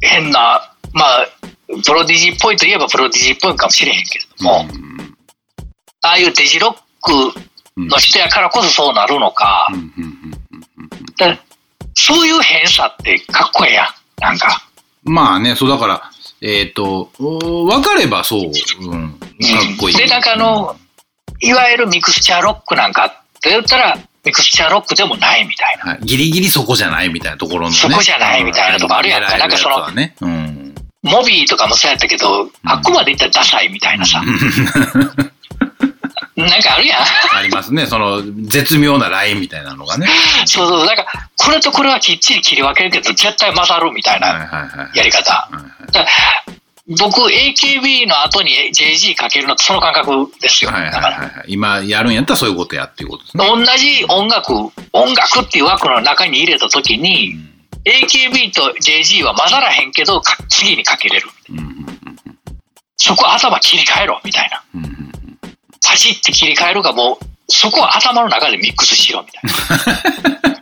[0.00, 1.28] 変な、まあ、
[1.84, 4.68] プロディジーっぽいといえばプロディジーっぽいかもしれへんけれども、
[6.00, 7.40] ああいうデジロック
[7.76, 9.68] うんの人やからこそそうなるのか、
[11.94, 13.86] そういう変さってかっこええやん。
[14.20, 14.67] なんか。
[15.08, 19.96] まあね、そうだから、えっ、と、お分かればそう、うん、かっこいい。
[19.96, 20.76] で、なんかあの、
[21.40, 25.92] いわゆるミクスチャーロックなんかって言ったら、ミクスチャーロックでもないみたいな。
[25.92, 27.74] はい、ギリギリそこじゃないみたいなところのね。
[27.74, 30.14] そこじゃないみたいなとこあるやんかなんかそのね。
[30.20, 30.74] うん。
[31.02, 34.22] モビーとかもそうやったけど、あっこまでいったらダサいみたいなさ。
[36.38, 36.98] なんかあるやん。
[37.36, 37.86] ありますね。
[37.86, 40.06] その、絶妙なラインみたいなのがね。
[40.46, 40.86] そうそう。
[40.86, 41.04] なんか、
[41.36, 44.30] これとこれはきっちり切り分けるけど、絶対混ざるみたいはい
[44.76, 44.90] な。
[44.94, 45.48] やり方。
[46.96, 50.70] 僕、AKB の後に JG かけるのってその感覚ですよ。
[50.70, 51.44] だから。
[51.46, 53.44] 今やるんやったらそういうことやっていうことですね。
[53.46, 54.54] 同じ音楽、
[54.92, 57.36] 音楽っていう枠の中に入れたときに、
[57.84, 61.28] AKB と JG は混ざらへんけど、か次にかけれる。
[61.50, 61.88] うんうん
[63.00, 64.62] そこは頭切り替えろ、みたいな。
[64.74, 65.07] うんうんうん
[65.88, 70.58] パチって切り替えるかもう、そこは頭の中でミックスしろ、みたいな。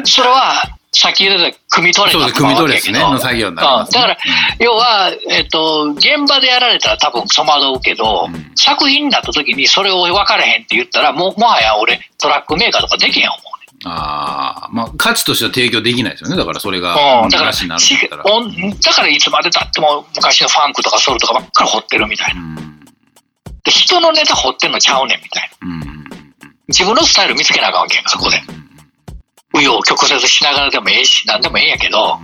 [0.04, 3.00] それは、さっき言った組み取れそうです、た組み取りですね。
[3.00, 4.00] の作業になります、ね。
[4.00, 13.90] うんだから、要は、えっと、現場でやられたら多分戸惑うけど、うん作品になった時にそれを分からへんって言ったら、もう、もはや俺、トラックメーカーとかできへん思うね。
[13.92, 16.36] ああ、まあ、価値としては提供できないですよね。
[16.36, 22.40] だからそれが、うん、だから、だからいつまでたっても昔のファンクとかソウルとかばっかり掘ってるみたいな。
[23.66, 25.68] うんで、人のネタ掘ってんのちゃうねんみたいな。
[26.68, 28.40] 自分のスタイル見つけなあかんわけやそこで。
[29.52, 32.18] 紆余曲折しながらでもええし、なんでもええんやけど、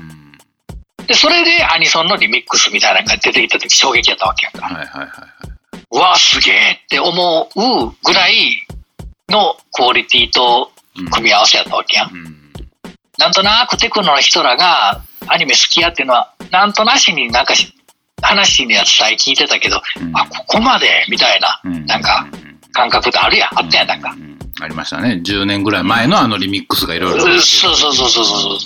[1.06, 4.66] で、それでアニソンのリミックスみたいなのが出てきた時衝撃やったわけやんか。
[4.66, 5.08] はいはいはいはい。
[5.90, 8.66] うわ、すげえって思うぐらい
[9.28, 10.70] のクオリティと
[11.10, 12.14] 組み合わせやったわけやん。
[12.14, 12.42] うん
[13.18, 17.72] なんとなくテクノの人らがアニメ好きやっていうのは、なんとなしになんかし
[18.22, 22.26] 話には伝え聞いてたけど、うんあ、ここまでみたいな、うんなんか
[22.72, 24.16] 感覚ってあるやん、あったやん、なんか。
[24.60, 25.20] ありましたね。
[25.24, 27.24] 10年ぐらい前のあのリミックスがいろいろ。
[27.24, 28.58] うんそうそうそうそうそう。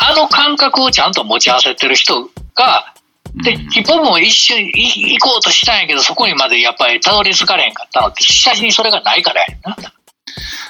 [0.00, 2.94] あの感覚をちゃんと持ち合わせてる人が、
[3.42, 9.76] で、うんヒップホップも一瞬い行こうとしたんやけど、そこにまでやっぱりたどり着かれへんかったのって、下地にそれがないからやな。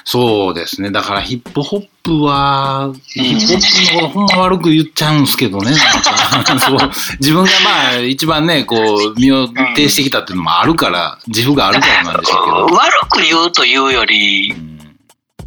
[0.03, 0.91] そうですね。
[0.91, 5.73] だからヒップホップは、ヒップホップのことほんま悪く言っちゃうんですけどね。
[6.59, 12.77] そう自分がまあ一番ね、こう、身を挺してきたっていうのもあるから、自負があるからなんでしょうけど。
[12.77, 14.79] 悪く言うというより、うん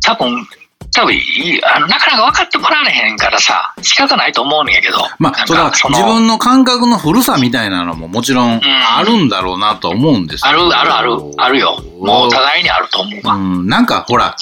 [0.05, 0.47] 多分、
[0.95, 4.99] 多分いいあのなかなか分かってもらわれへんからさ、仕方ないと思うんやけど。
[4.99, 10.69] なんまあ、それは自分の感覚の古さみたいなのももちろんあるんだろうなとは思うんですけあど。
[10.69, 11.83] るあるある、あるよ。
[11.99, 13.35] もう互いにあると思うわ。
[13.35, 14.37] うん、なんかほら、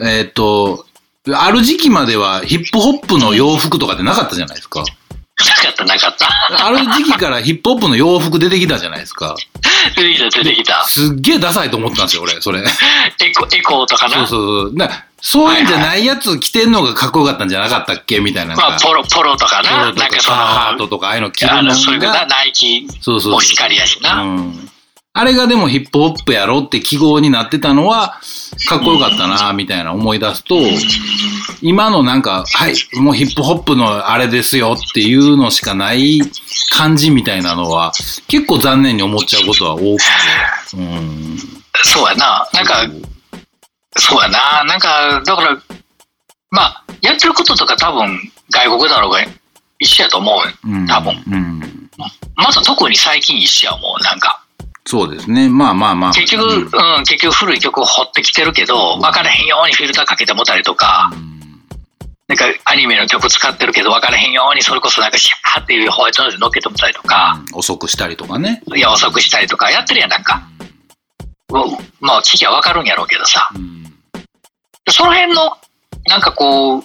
[0.00, 0.84] えーっと、
[1.34, 4.80] ある時期まではヒップホップの洋服とかってなかったじゃないですか。
[4.80, 6.66] なかった、なかった。
[6.66, 9.36] ある時期からヒップホップの洋服出てきたじゃないですか。
[9.96, 10.84] 出てきた、出てきた。
[10.84, 12.60] すっげえダサいと思ったんですよ、俺、それ。
[12.60, 12.62] エ
[13.32, 14.14] コ、エコーとかな。
[14.18, 14.74] そうそうそう。
[14.76, 18.54] だそういうんじゃないやつ着てんのがかっこよかったんじゃなかったっけみたいな。
[18.54, 19.70] まあ、ポロ、ポロとかな。
[19.70, 24.22] ポロとかなんかその、ハートとかああいうの着るのあの、そういうナイキそうそうそうもしかりやしな。
[24.22, 24.70] うん。
[25.18, 28.20] あれがでもヒップホップやろって記号になってたのは、
[28.68, 30.56] かっこよかったな、みたいな思い出すと、
[31.62, 36.20] 今のなんか、はい、もうヒップホップのあれですよっていうのしかない
[36.70, 37.92] 感じみたいなのは、
[38.28, 40.76] 結構残念に思っちゃうことは多くて。
[40.76, 41.38] うん。
[41.82, 42.46] そうやな。
[42.52, 42.86] なんか、
[43.96, 44.64] そうやな。
[44.64, 45.56] なんか、だから、
[46.50, 48.18] まあ、やってることとか多分
[48.50, 49.20] 外国だろうが
[49.78, 50.42] 一緒やと思うよ。
[50.64, 51.22] うん、多分。
[51.30, 51.90] うん。
[52.36, 54.42] また特に最近一緒やもう、なんか。
[54.86, 55.48] そうですね。
[55.48, 56.12] まあまあまあ。
[56.12, 61.10] 結局、うんうん、結局古い曲を掘ってきてるけど、分からへんようにフィルターかけてもたりとか、
[62.28, 68.62] なんかアニメの曲使ってるけど分からへんようにそれこそなんかシャーっていうホワイトノイズ乗っけてもたりとか、うん遅くしたりとかね。
[68.74, 70.42] いや遅くしたりとかやってるやん、なんか。
[71.50, 71.62] うん。
[72.00, 73.48] まあ、聞きゃ分かるんやろうけどさ。
[73.54, 73.84] うん。
[74.90, 75.56] その辺の、
[76.08, 76.84] なんかこう、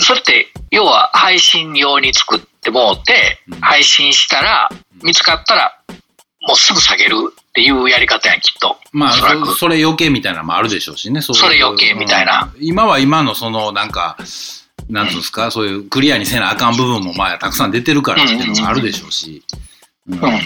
[0.00, 4.68] それって、要は配信用に作ってもうてうん、配信したら、
[5.02, 5.78] 見つかったら、
[6.48, 8.76] もうすぐ下げるっていうやり方やん、きっと。
[8.92, 11.20] まあおそそ、それ余計みたいなのもあるでしょうしね。
[11.20, 12.50] そそれ余計みたいな。
[12.54, 12.64] うん。
[12.64, 14.16] 今は今のその、なんか、
[14.88, 19.42] なんつうんですか、そういうクリアにせなあかん部分もまあたくさん出てるからっていうのもあるでしょうし。
[20.08, 20.18] うん。
[20.18, 20.40] うん。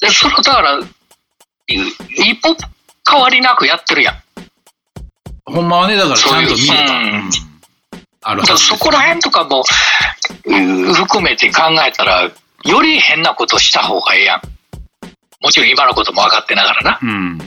[0.00, 0.80] で、それだから、
[1.66, 2.56] 一歩
[3.08, 4.14] 変わりなくやってるやん。
[5.46, 6.88] ほんまはね、だからちゃんと見れた。
[6.88, 7.30] そういううん
[8.26, 9.62] あるはそこら辺とかも、
[10.46, 12.30] うん含めて考えたら、
[12.64, 14.40] より変なことした方がええやん。
[15.42, 16.98] もちろん今のことも分かってながらな。
[17.02, 17.38] うん。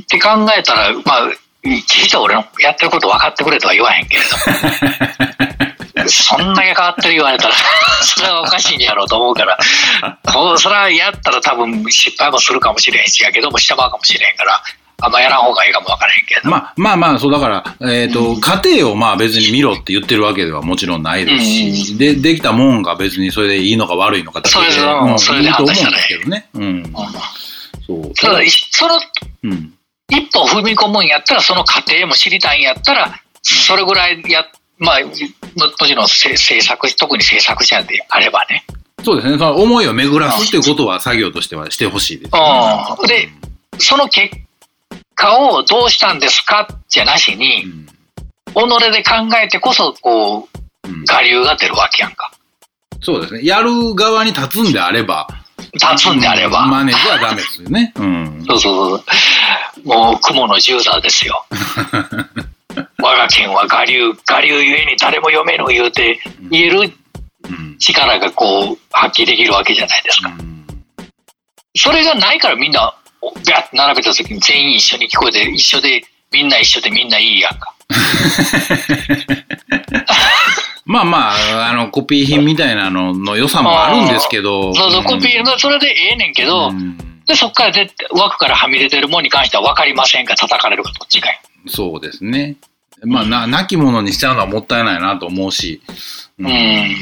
[0.00, 1.30] って考えたら、まあ、
[1.64, 4.42] 聞いて俺のやってること分かってくれとは言わへんけれども。
[6.08, 7.54] そんだけ変わってる言われたら、
[8.02, 9.58] それはおかしいんやろうと思うから、
[10.58, 14.62] それはやったら多分失敗もするかもしれへんし、やけどもしたまうかもしれへんから、
[15.00, 16.50] あんまやらん方がいいかも分からへんけど。
[16.50, 26.48] まあまあまあ、そうだから、えっ、と、家庭をまあ別に見ろって言ってるわけではもちろんないですし、で、できたもんが別にそれでいいのか悪いのかだけで、それでうんそれでいいと思うんですけどね。
[26.54, 26.62] うん。
[26.62, 26.92] うん
[27.86, 28.14] そう。
[28.14, 28.40] ただ、
[28.70, 28.98] その
[29.44, 29.74] うん。
[30.10, 34.46] 一歩踏み込むんやったら、その過程も知りたいんやったら、それぐらいや、
[34.78, 35.00] まあ、
[35.56, 38.64] ももちろんせ制作、特に制作者であればね。
[39.04, 39.38] そうですね。
[39.38, 42.40] その思いを巡らすっていうことは作業としてはしてほしいです、ね。
[43.00, 43.28] うんで
[43.78, 44.36] その結
[45.16, 46.68] 果をどうしたんですか？
[46.88, 47.86] じゃなしうに、ん。
[47.86, 47.90] 己
[48.92, 50.48] で考えてこそ、こ
[50.84, 52.30] う、うん我流が出るわけやんか。
[53.02, 53.44] そうですね。
[53.44, 55.26] やる側に立つんであれば、
[55.72, 56.66] 立つんであれば。
[56.66, 57.92] 真似じゃダメですよね。
[57.96, 58.44] うん。
[58.46, 59.04] そうそうそ
[59.84, 59.86] う。
[59.88, 61.44] もう雲の十座ですよ。
[63.04, 66.18] 我が県は我流、我流ゆえに誰も読めぬ言うて、
[66.50, 66.84] 言えるう
[67.52, 67.76] ん。
[67.78, 70.34] 力がこう、発揮できるわけじゃないですか。
[70.38, 70.54] うん
[71.76, 73.34] それがないからみんな、ガッ
[73.68, 77.74] と並べた時に全員一緒に聞こえて、一緒で、みんな一緒でみんないいやんか。
[80.86, 81.34] まあまあ、
[81.70, 84.72] あの、コピー品みたいなのの良さもあるんですけど。
[84.72, 91.34] そうそう、コピー、まあそれでええねんけど、うんで、そこから出て、枠からはみ出てるもんに関しては分かりませんか、叩かれるか、どっちかや。
[91.66, 92.56] そうですね。
[93.04, 95.80] まあ、な、亡き者にしちゃうのはもったいないなと思うし。
[96.38, 96.96] ううん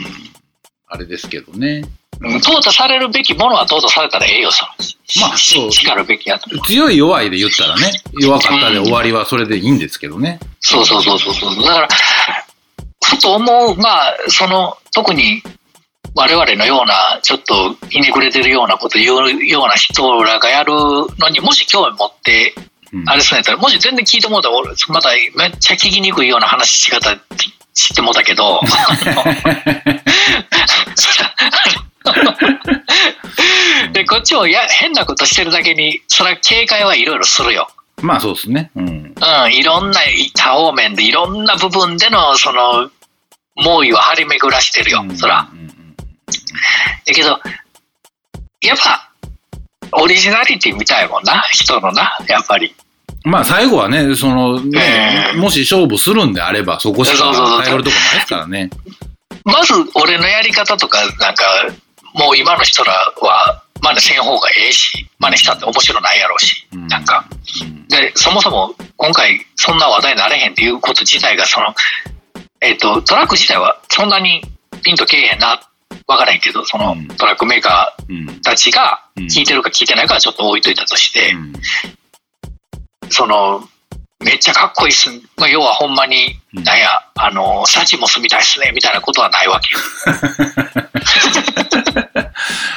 [0.88, 1.84] あれですけどね。
[2.20, 4.72] うん淘汰されるべきものは淘汰されたらええよ、その。
[5.28, 6.38] まあそうしかるべきや。
[6.66, 10.38] 強い弱いで言ったらね、弱かったで終わりはそれでいいんですけどね。
[10.60, 11.64] そうそうそうそうそう。
[11.64, 11.88] だから、
[13.04, 15.42] ふと思う、まあ、その、特に、
[16.14, 22.71] 我々のような、ちょっとひねくれてるようなこと言うような人らがやるのにもし興味持って、うん
[23.06, 27.16] あれすんやったら、もし全然聞いてもうたら、俺、まためっちゃ聞きにくいような話し方
[27.74, 28.60] 知ってもうたけど、
[33.92, 37.68] で、こっちもや変なことしてるだけに、それは警戒はいろいろするよ。
[38.02, 38.70] まあそうですね。
[38.74, 38.86] うん。
[38.86, 40.00] うん、いろんな
[40.34, 42.90] 多方面でいろんな部分でのその
[43.56, 45.48] 猛威を張り巡らしてるよ、そら。
[47.06, 47.40] だけど、
[48.60, 49.11] やっぱ、
[49.92, 52.74] オリジナリティみたいもんな、人のな、やっぱり。
[53.24, 54.80] まあ最後はね、そのね、
[55.32, 57.32] ええもし勝負するんであれば、そこしか
[57.64, 58.70] 頼るとこないですからね。
[59.44, 61.44] まず、俺のやり方とか、なんか、
[62.14, 67.24] もう今の人らは、真似せん方がええし、真似したって面白ないやろうし、うんなんか。
[67.60, 71.74] うんで、そもそも今回そんな話題になれへんっていうこと自体が、その、
[72.60, 74.42] えっ、と、トラック自体はそんなに
[74.82, 75.60] ピンとけえへんな、
[76.12, 81.52] わからへんけど、そのうんトラックメーカうんーたちがうん聞いてるか聞いてないかはちょっと置いといたとして、うん
[83.10, 83.68] その、
[84.20, 85.10] めっちゃかっこいいっす。
[85.36, 89.80] まあ、要はほんまに、うんなんや、あの、サチモスみたいっすね、みたいなことはないわけよ。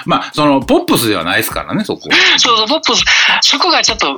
[0.06, 2.10] まあ、その、ポップスではないですからね、そこ。
[2.38, 3.04] そうそう、ポップス、
[3.42, 4.16] そこがちょっと、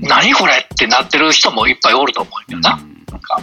[0.00, 2.70] 何これってなってる人もいっぱいおると思うよな。
[2.70, 3.40] なんか。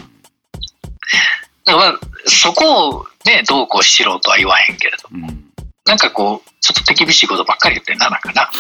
[1.67, 5.43] だから、そこをね、どうこうしろとは言わへんけれど、うん
[5.85, 8.51] なんかこう、ちょっと手厳しいことばっかり言ってんな、なんかな。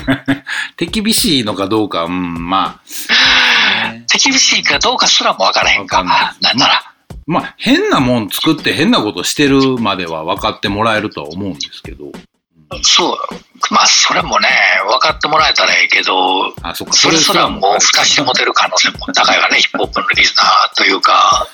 [0.78, 2.80] 手厳しいのかどうか、うん、ま
[3.86, 5.98] あ、ね 手厳しいかどうかすらもわからへんか。
[5.98, 6.92] わかんなんなら。
[7.26, 12.06] まあ、変なもん作って変なことしてるまでは分かってもらえるとは思うんですけど。
[12.82, 13.18] そう。
[13.70, 14.48] まあ、それもね、
[14.86, 21.46] 分かってもらえたらええけど、あ、そっか、それすらもう蓋して持てる可能性も高いわね、ヒップホップのリスナーというか、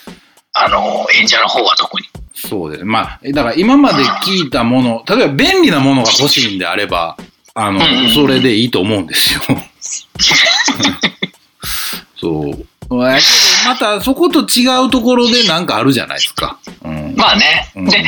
[0.64, 2.06] あの、演者の方は特に。
[2.34, 2.84] そうです。
[2.84, 7.16] まあ、だから今まで聞いたもの、例えば便利なものが欲しいんであれば、
[7.54, 9.40] あのうんうん、それでいいと思うんですよ。
[12.20, 12.66] そう。
[12.90, 16.58] またそこと違うところでなんかあるじゃないですか。
[16.82, 17.14] うん。
[17.16, 17.70] まあね。
[17.74, 18.02] うんで、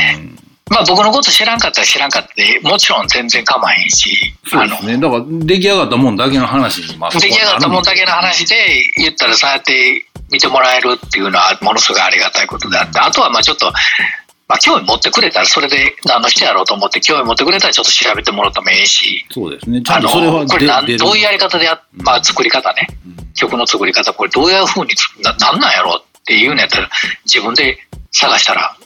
[0.70, 4.98] まあ僕のこと知らんかったら知らんかったで、もちろん全然構わへんし、あのそうです、ね。
[4.98, 8.56] だから出来上がったもんだけの話に、まあ、出来上がったもんだけの話で
[8.96, 13.66] 言ったらそうやって見てもらえるっていうのはものすごいありがたいことであって、あとはまあちょっと、
[14.48, 19.82] まあ興味持ってくれたらそれで何の人やろうと思って興味持ってくれたらちょっと調べてもらってもええし、そうですね。
[19.82, 23.32] ちゃあの、んとそれはこれなん出どういうやり方でや、まあ作り方ね、うん。
[23.34, 26.90] 曲の作り方、これどういう風につな、なんなんやろうっていうのやったら
[27.24, 27.78] 自分で
[28.12, 28.76] 探したら、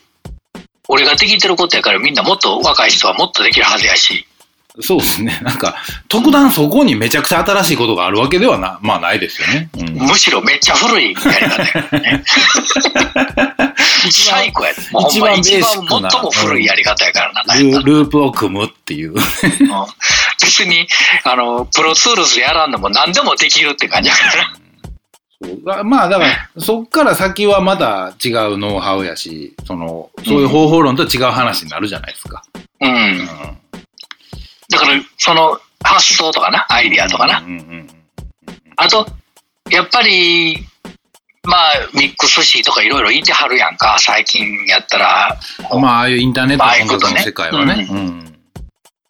[0.88, 4.26] 俺ができてることやからみんなもっと若い人はもっとできるはずやし、
[4.80, 5.38] そうですね。
[5.42, 5.76] なんか、
[6.08, 9.68] 特段そこにめちゃくちゃ新しいことがあるわけではな、まあないですよね。
[9.78, 12.24] うんむしろめっちゃ古いやり方やね。
[14.10, 14.72] 最高や。
[14.92, 17.54] もうほんま一一番ベーシックな番最も古いやり方やからな。
[17.54, 19.14] ループを組むっていう。
[20.42, 20.88] 別に、
[21.24, 25.84] あの、プロツールスやらんでも何でもできるって感じやからな。
[25.84, 32.42] まあだから、そっから先はまた違うノウハウやし、その、そういう方法論と違う話になるじゃないですか。
[32.80, 32.86] う。
[32.86, 33.58] うんん。
[34.74, 37.42] だから、その発想とかな、アイディアとかな。
[38.76, 39.06] あと、
[39.70, 40.66] やっぱり、
[41.44, 45.38] まあ、ミックスシーとかいろいろいてはるやんか、最近やったら、
[45.72, 45.82] うん。
[45.82, 46.58] まあ、ああいうインターネッ
[46.88, 47.86] トの世界はね。
[47.90, 48.34] うん。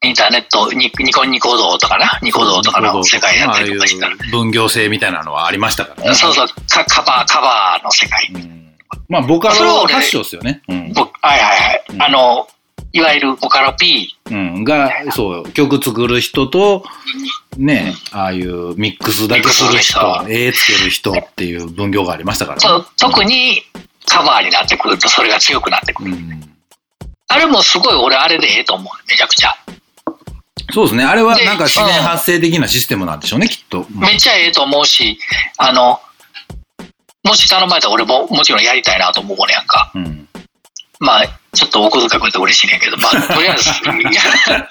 [0.03, 6.15] インターネット、ニニコニコ動とかな、ニコ動とかの世界やったりとかしたら、まあああいう分業制みたいなのはありましたからね。
[6.15, 8.31] そうそう、カカバー、カバーの世界。
[8.35, 8.65] うん
[9.09, 10.63] まあ、ボカロ発祥ですよね。
[10.69, 10.93] うん。
[10.93, 11.85] ぼはいはいはい。
[11.91, 12.49] うんあの、
[12.95, 16.85] いわゆるボカロ P、うん、が、そう、曲作る人と、
[17.57, 22.61] ね、ああいうミックスだけする人絵つける人っていう分業がありましたからね。
[22.61, 23.63] そう特に
[24.07, 26.13] カバーになってくるとそれが強くなってくる。
[26.13, 26.51] うん
[27.27, 29.09] あれもすごい俺あれでええと思う。
[29.09, 29.57] めちゃくちゃ。
[30.73, 31.05] そうですね。
[31.05, 33.81] あれはでなんか自然発生的なシステムなんでしょうね、きっと。
[33.81, 35.19] うんめっちゃええと思うし、
[35.57, 36.01] あの、
[37.25, 39.91] もし頼まれたら俺ももちろんやりたいなと思うねやんか。
[39.95, 40.29] うん。
[41.01, 43.71] まあ、ちょっとお小遣いくれて嬉しいねんけど、まあ、 とりあえず、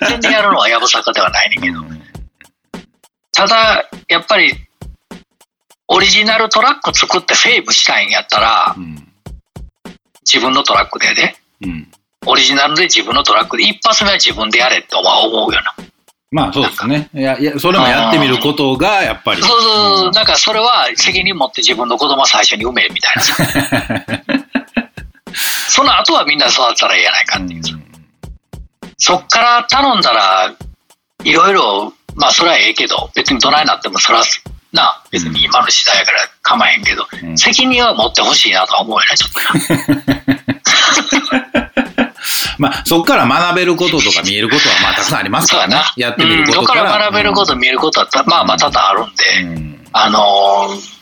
[0.09, 1.81] 全然やるのはやぶさかではないねんけど。
[3.31, 4.55] ただ、やっぱり、
[5.87, 9.07] オリジナルトラック作ってフェイブしたいんやったらう、ん。
[10.25, 11.91] 自分のトラックでね、うん。
[12.25, 15.75] オリジナルで自分のトラックで、一発目は自分でやれっては思うよな。
[16.31, 17.09] まあそうですね。
[17.13, 19.41] いや、いや、それもやってみることが、やっぱり。
[19.41, 24.05] そうそうそう、んだからそれは責任持って自分の子供を最初に産めみたいなさ。
[25.73, 27.63] その後はみんな育ったらええやないかっていう。
[28.99, 30.55] そっから頼んだら、
[31.23, 34.23] いろいろ、まあそれはええけど、別にどないなってもそれは、
[34.71, 37.37] な、別に今の時代やから構えへんけど、うん。
[37.39, 39.39] 責任は持ってほしいなとは思うよね、ちょっと。
[41.55, 41.61] な。
[42.59, 45.81] まあ、そっから学べることとか見えることは、まあ、たくさんありますからね。
[45.97, 49.87] やってみることうん、そこから学べること、見えることはた、まあまあ多々あるんで、うん。
[49.91, 50.93] あのー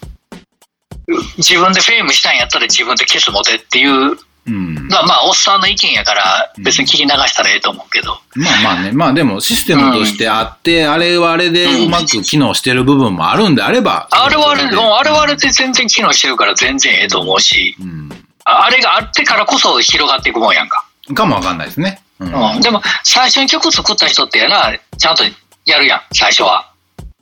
[1.37, 4.87] 自分でフェイムしたんやったら自分でケス持てっていううん。
[4.87, 14.07] まあまあ、おっさんの意見やから、別に聞き流したらええと思うけど、まあまあね、まあでもシステムとしてあって、あれはあれでうまく機能してる部分もあるんであれば。
[14.11, 18.09] あれはあれ、そでもうあれはあれで全然機能してるから全然ええと思うし、うん。
[18.45, 20.85] ああれがあってからこそ広がっていくもんやんか。
[21.13, 22.01] かもわかんないですね。
[22.19, 22.61] うんうん。
[22.61, 25.23] でも、最初に曲作った人ってやな、ちゃんと
[25.65, 26.71] やるやん、最初は。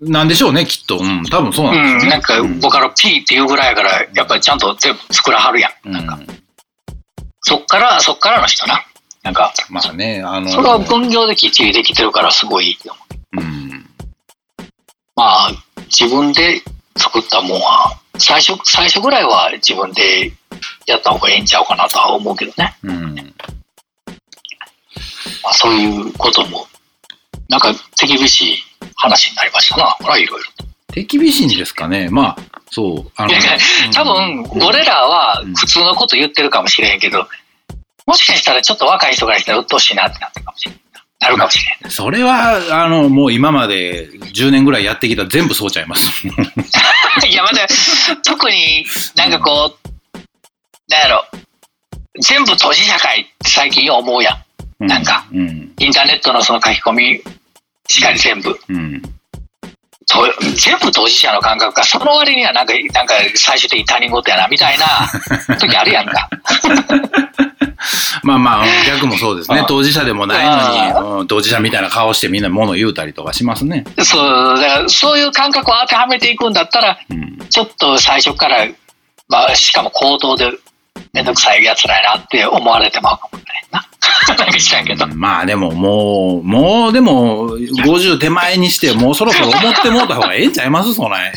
[0.02, 0.98] なんでしょうね、きっと。
[0.98, 2.08] うん、多分そううなんですよね。
[2.08, 2.10] ん。
[2.10, 5.72] なんか、ボカロ P っていうぐらいやから、やっぱりちゃんと全部作らはるやん。
[5.86, 6.20] うん、なんか、
[7.42, 8.86] そっから、そっからの人な。
[9.24, 10.50] なんか、まあね、あの。
[10.50, 12.78] それは分業できっちりできてるからすごい
[13.34, 13.40] う。
[13.40, 13.90] うん。
[15.16, 15.52] まあ、
[15.88, 16.62] 自分で
[16.98, 20.32] 作ったもんは、最初、最初ぐらいは自分で
[20.86, 22.76] やった方がええんちゃうかなとは思うけどね。
[22.84, 23.16] うん。
[25.44, 26.68] まあ、そういうことも、
[27.50, 28.58] なんか手厳しい
[28.96, 29.86] 話になりましたな。
[30.00, 30.59] ほら、いろいろ。
[30.94, 32.10] 手厳しいんですかね。
[32.10, 32.38] まあ、
[32.72, 33.12] そう。
[33.16, 33.34] あの
[33.94, 37.28] 多分、俺らは普通のこと言ってるかもしれへんけど、
[38.06, 40.82] もしかしたらちょっと若い人からしたら鬱陶しいなってなってるかもしれない。
[41.20, 41.92] なるかもしれん。
[41.92, 46.26] それは、あの、もう今まで10年ぐらいやってきた全部そうちゃいます。
[47.28, 47.68] いや、まだ、
[48.26, 48.86] 特に
[49.16, 49.90] なんかこう、
[50.90, 51.26] なんやろ、
[52.22, 54.32] 全部当事社会って最近思うや
[54.80, 54.88] ん。
[54.88, 55.74] なんか、うん。
[55.78, 57.22] インターネットのその書き込み
[57.90, 58.58] しかり全部。
[58.70, 59.02] うん。
[60.10, 64.86] と全部当事者の感覚が、その割にはなんか、なんか最終的に他人事やな、みたいな
[65.58, 66.28] 時あるやんか。
[68.24, 69.66] まあまあ、逆もそうですねあ。
[69.66, 73.86] 当事者でもないあのに、うん当事者みたいな顔してみんな物言うたりとかしますね。
[74.04, 77.38] そう、だからそういう感覚を当てはめていくんだったら、うん。
[77.50, 78.68] ちょっと最初から、
[79.28, 80.52] まあ、しかも口頭で
[81.14, 83.46] 面倒くさいやつらやなって思われてまうかもね。
[85.16, 91.34] まあでももう、もうでも、50手前にして、もうそろそろ思ってもうた方がええんちゃいますそない。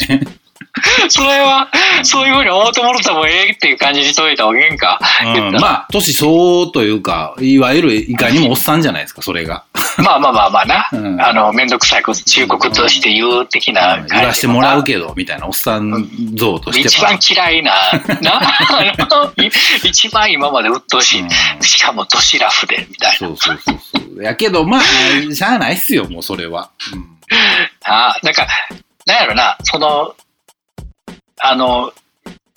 [1.08, 1.68] それは、
[2.02, 4.98] そういうふうに思ってもらったらもうええっていう感じにしといた方がええんか。
[5.22, 9.64] うん、まあ、年相応というか、いわゆるいかにもおっさんじゃないですか、それが。
[9.98, 10.88] まあまあまあまあな。
[10.92, 17.12] うんあの、めんどくさいこと、忠告として言う的な感じ言わしてもらうけど、みたいなおっさん像としては。
[17.12, 17.72] 一番嫌いな、
[18.22, 18.40] な、
[19.84, 21.20] 一番今まで鬱陶しい。
[21.20, 21.28] うん
[21.60, 23.18] しかもドシラフで、みたいな。
[23.18, 24.22] そうそうそうそう。
[24.22, 26.70] やけど、まあ、しゃあないっすよ、もうそれは。
[26.94, 27.12] うん
[27.84, 28.46] あなんか、
[29.06, 30.14] なんやろな、その、
[31.42, 31.92] あの、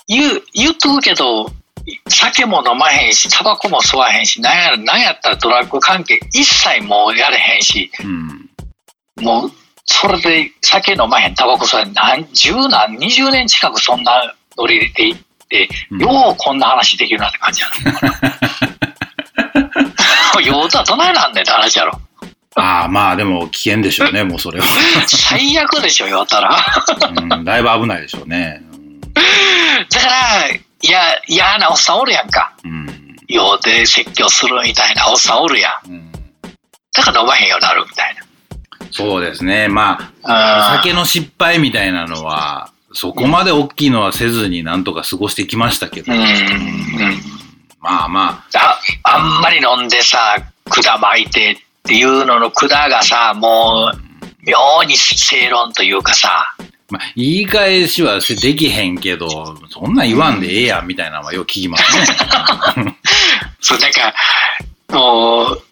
[0.08, 1.52] 言う、言っとくけど、
[2.08, 8.50] 酒も飲まへんし、タバコも吸わへんし、なんやなんやったらドラッグ関係一切もうやれへんし、うん。
[9.24, 9.52] もう、
[9.86, 15.18] それで酒飲まへん、タバコ吸わへん、何、十何、二十年近くそんなノリでいっ
[15.50, 17.68] て、うんようこんな話できるなって感じや
[18.02, 18.10] な。
[20.46, 22.00] ようとはどないなんねんって話やろ。
[22.56, 24.66] ああ、まあでも危険でしょうね、もうそれは。
[25.08, 26.58] 最悪でしょ、よったら。
[27.10, 28.62] うん、だいぶ危ないでしょうね。
[30.06, 32.56] だから、いや、嫌なおっさんおるやんか。
[32.64, 33.16] うん。
[33.28, 35.92] 用で説教するみたいなおっさんおるやん。
[35.92, 36.12] うん
[36.96, 38.16] だから飲まへんようになるみたい
[38.92, 39.68] そうですね。
[39.68, 40.78] まあ、な。
[40.78, 46.14] 酒の失敗みたいなのは、そこまで大きいのはせずになんとか過ごしてきましたけど。
[46.14, 46.20] うん。
[46.20, 46.26] うん。
[47.82, 50.38] まあまあ、あんまり飲んでさ、
[50.70, 54.02] 管巻いてっていうのの管がさ、もう、
[54.46, 62.06] 妙に正論というかさ、あ、まあ、言い返しはできへんけど、そんなん言わんでええやんみたいなのはよく聞きますね。
[63.60, 64.14] そう、なんか、
[64.90, 65.64] もう、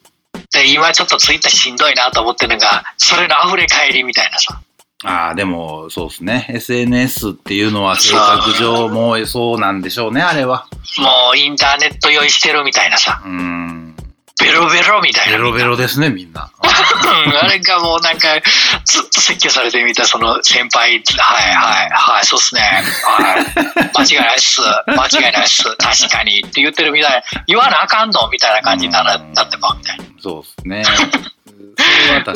[0.52, 4.60] で今ちょっとツイッターしんどいなと思ってるのが、それの溢れ返りみたいなさ。
[5.06, 6.46] ああ、でも、そうですね。
[6.50, 10.68] SNS っていうのは性格上もうそうなんでしょうね、あれは。
[10.98, 13.93] もうインターネット酔いしてるみたいなさ、うん。
[14.44, 15.38] ベロベロみたいな。
[15.38, 16.52] ベロベロですね、みんな。
[16.62, 18.28] うんあれがもうなんか、
[18.86, 22.62] ずっと説教されてみたその先輩、はいはい、はい、そうっすね。
[22.62, 23.46] はい。
[23.94, 24.62] 間違いないっす。
[24.88, 25.64] 間違いないっす。
[25.78, 26.40] 確かに。
[26.40, 27.44] って言ってるみたいな。
[27.48, 30.06] 言わなあかんのみたいな感じにならなってまうみたいな。
[30.20, 30.84] そうですね。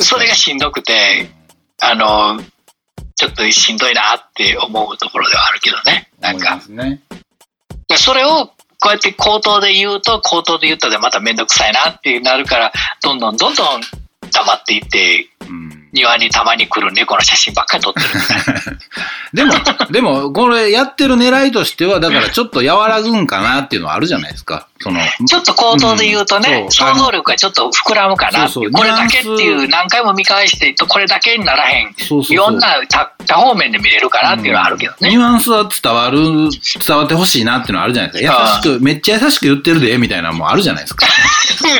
[0.00, 1.30] それがしんどくて、
[1.80, 2.40] あの、
[3.14, 6.08] ちょっとしんどいなって思うところではあるけどね。
[6.20, 7.00] なんかね。
[7.88, 12.72] でそれをこうやって口頭で言うと、口頭で言ったでまためんどくさいなってなるから、
[13.02, 13.80] どんどんどんどん
[14.30, 15.77] 黙っていって、うん。
[15.92, 18.78] 庭にたまに来る猫の写真ばっかり撮ってるみたいな。
[19.32, 19.54] でも、
[19.90, 24.68] でも、これやってる狙いとしては、だからちょっと和らぐんかなっていうのはあるじゃないですか。
[24.80, 31.94] その、ちょっと口頭で言うとね、うん想像力がちょっと膨らむかなそうそうこれだけっていう何回も見返してこれだけにならへん。
[31.98, 35.10] そうそうそういろんな多多方面で見れるかなっていうのはあるけどね。
[35.10, 38.60] ニュアンスは伝わる、伝わってほしいなっていうのはあるじゃないですか。
[38.64, 41.06] 優しく、めっちゃ優しく言ってるで、みたいなのもあるじゃないですか。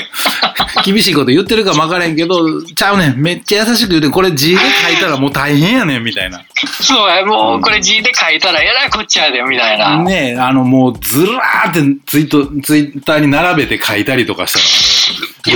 [0.84, 3.22] 厳しいこと言ってるかもわからへんけど、ちゃうねん。
[3.22, 6.42] めっちゃ優しく言って、これ字で書いたらもう大変やねん、みたいな。
[6.80, 10.02] そうや、もうこれ字で書いたらえらいこっちゃで、みたいな。
[10.02, 14.64] ねえ、あのもうずらーってツイート、ツイッターに並べて書いたりとかしたら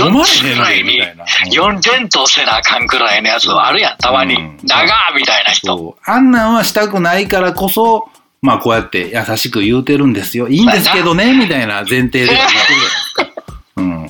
[0.03, 1.25] 読まれへんで、みたいな。
[1.25, 4.57] 4連投せなあかんくらいのやつあるやん、たまにうん。
[4.63, 5.97] 長ーみたいな人。
[6.05, 8.09] あんなんはしたくないからこそ、
[8.41, 10.49] まあこうやって優しく言うてるんですよ。
[10.49, 13.42] いいんですけどね、みたいな前提では言ってるじゃないですか。
[13.75, 14.09] うん。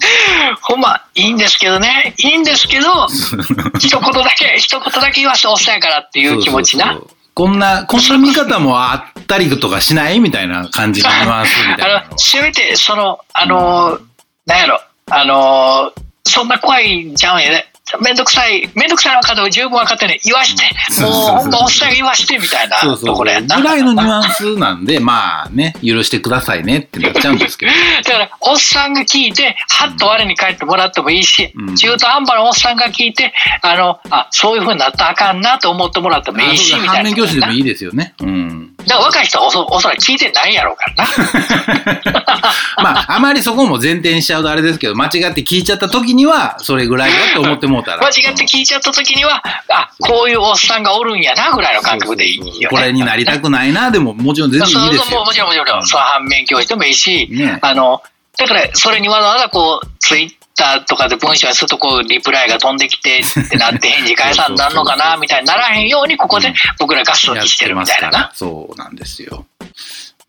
[0.62, 2.14] ほんま、いいんですけどね。
[2.18, 3.08] いいんですけど、
[3.80, 7.00] 一言だけ、一言だけ言わせておっさんやからっていう気持ちな。
[7.34, 14.00] こんな、こんな見方もあったりとかしないみたいな感じのニュアンスみたいなのあの、せめて、その、あの、
[14.46, 15.92] なんやろ、あの、
[16.26, 17.73] そんな怖いんちゃうんやね。
[18.02, 20.64] めんどくさい、めんどくさいの方を十分分かってね、言わして、
[21.02, 23.58] もう、ほんまおっさんが言わしてみたいなところやんな。
[23.58, 27.72] ぐらいのニュアンスなんで、まあね、許してくださいねってなっちゃうんですけど。
[28.04, 36.94] だから、おっさんが聞いて、はっと我に返ってもらってもいいし、うん中途半端なおっさんが聞いて、あの、あ、そういう風になったらあかんなと思ってもらってもいいし、みたいな。
[36.94, 38.14] 反面教師でもいいですよね。
[38.22, 38.73] うん。
[38.88, 42.54] だから若い人はおそおそらく聞いてないやろうからな。
[42.84, 48.00] まあ、あまりそこも前提にしちゃうとあれですけど、間違って聞いちゃった時には、それぐらいだと思ってもうたら。
[48.00, 52.68] 間違って聞いちゃった時には、あ、こういうおっさんがおるんやな、ぐらいの感覚でいいよね。
[52.70, 55.24] これになりたくないな、でももちろん全然いいですよ。
[55.24, 58.02] もちろんもちろん、そう反面教師でもいいし、ねあの、
[58.38, 68.32] だからそれにわざわざこう、ツイッターとかで文章にするとこう、リプライが飛んできてってなって返事返さんなんのかな、みたいにならへんように、ここで僕らガス抜きしてるみたいなな。
[68.34, 69.46] そうなんですよ。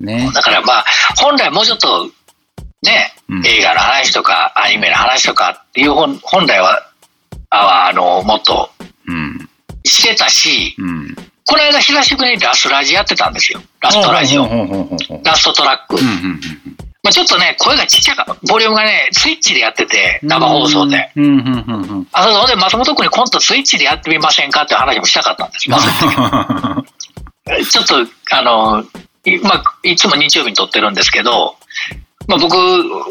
[0.01, 0.31] ね。
[0.35, 0.85] だからまあ、
[1.16, 2.11] 本来もうちょっと、
[2.83, 6.91] ね、うん映画の話とか、アニメの話とかっていう本本来は、
[7.51, 8.70] ああの、もっと
[9.07, 9.49] うん。
[9.85, 11.14] してたし、うん。
[11.47, 13.61] この間久しぶりにラスラジやってたんですよ。
[13.81, 14.47] ラストラジオ。
[15.22, 15.97] ラストトラック。
[15.97, 16.41] うんうんうん
[17.05, 18.25] まあ、ちょっとね、声がちっちゃか。
[18.49, 20.31] ボリュームがね、スイッチでやってて、うん。
[20.31, 21.13] 生放送で。。
[21.15, 21.33] うんうん
[21.69, 22.09] うんうん。
[22.13, 22.47] あ。
[22.47, 25.69] で、松本君にコントスイッチでやってみませんかって話もしたかったんです。
[27.71, 27.97] ちょっと、
[28.31, 28.83] あの、
[29.27, 31.57] いまあ、いつも日曜日に撮ってるんですけど、
[32.27, 32.57] まあ、僕、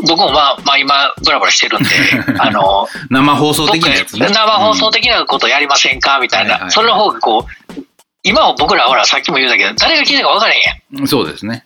[0.08, 1.90] 僕もまあ、まあ、今、ブラブラしてるんで、
[2.40, 4.28] あの、生放送僕的なやつね。
[4.28, 6.54] 生放送的なことやりませんかみたいな。
[6.54, 7.46] はいはいそれの方がこ
[7.78, 7.84] う、
[8.24, 10.62] 今は僕らほら、さっきも言うたけど、誰が聞いたか分からへん
[10.98, 11.64] やんそうですね。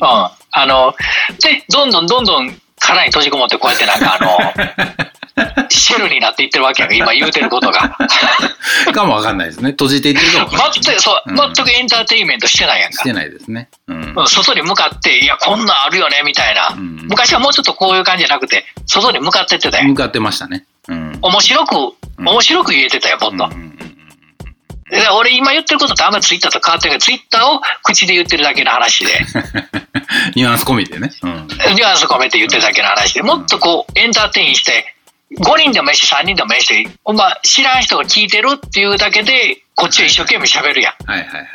[0.00, 0.94] あの、
[1.42, 7.96] で、どんどんどんどん殻に閉じこもって、こうやってなんかあの、 シェルになっていってるわけやん今言うてることが。
[8.92, 9.70] かもわかんないですね。
[9.70, 10.72] 閉じていってるかもわかんない。
[10.82, 13.00] 全く、そう、うん全くエンターテインメントしてないやんか。
[13.00, 13.68] してないですね。
[13.86, 14.14] うん。
[14.16, 16.68] うん外に向かって、いや、こんなんあるよね、みたいな。
[16.68, 19.84] うん昔はもうちょっとこういう感じじゃなくて、外に向かってってたよ。
[19.84, 20.64] 向かってましたね。
[20.88, 21.18] うん。
[21.22, 23.44] 面白く、うん面白く言えてたよ、もっと。
[23.56, 23.79] うん
[25.16, 29.10] 俺今言ってることってあんまりツイッターと変わってないけど、ツイッターを口で言ってるだけの話で、
[30.34, 31.10] ニュアンス込みでね。
[31.22, 31.46] うん。
[31.74, 34.94] ニュアンス込めて言ってるだけの話で、もっとこう、エンターテインして、
[35.38, 41.10] 5人でもいいし、3人でもいいし、ほんま知らん人が聞いてるっていうだけで、こっちは一生懸命喋るやん。
[41.10, 41.46] はいはいはいはい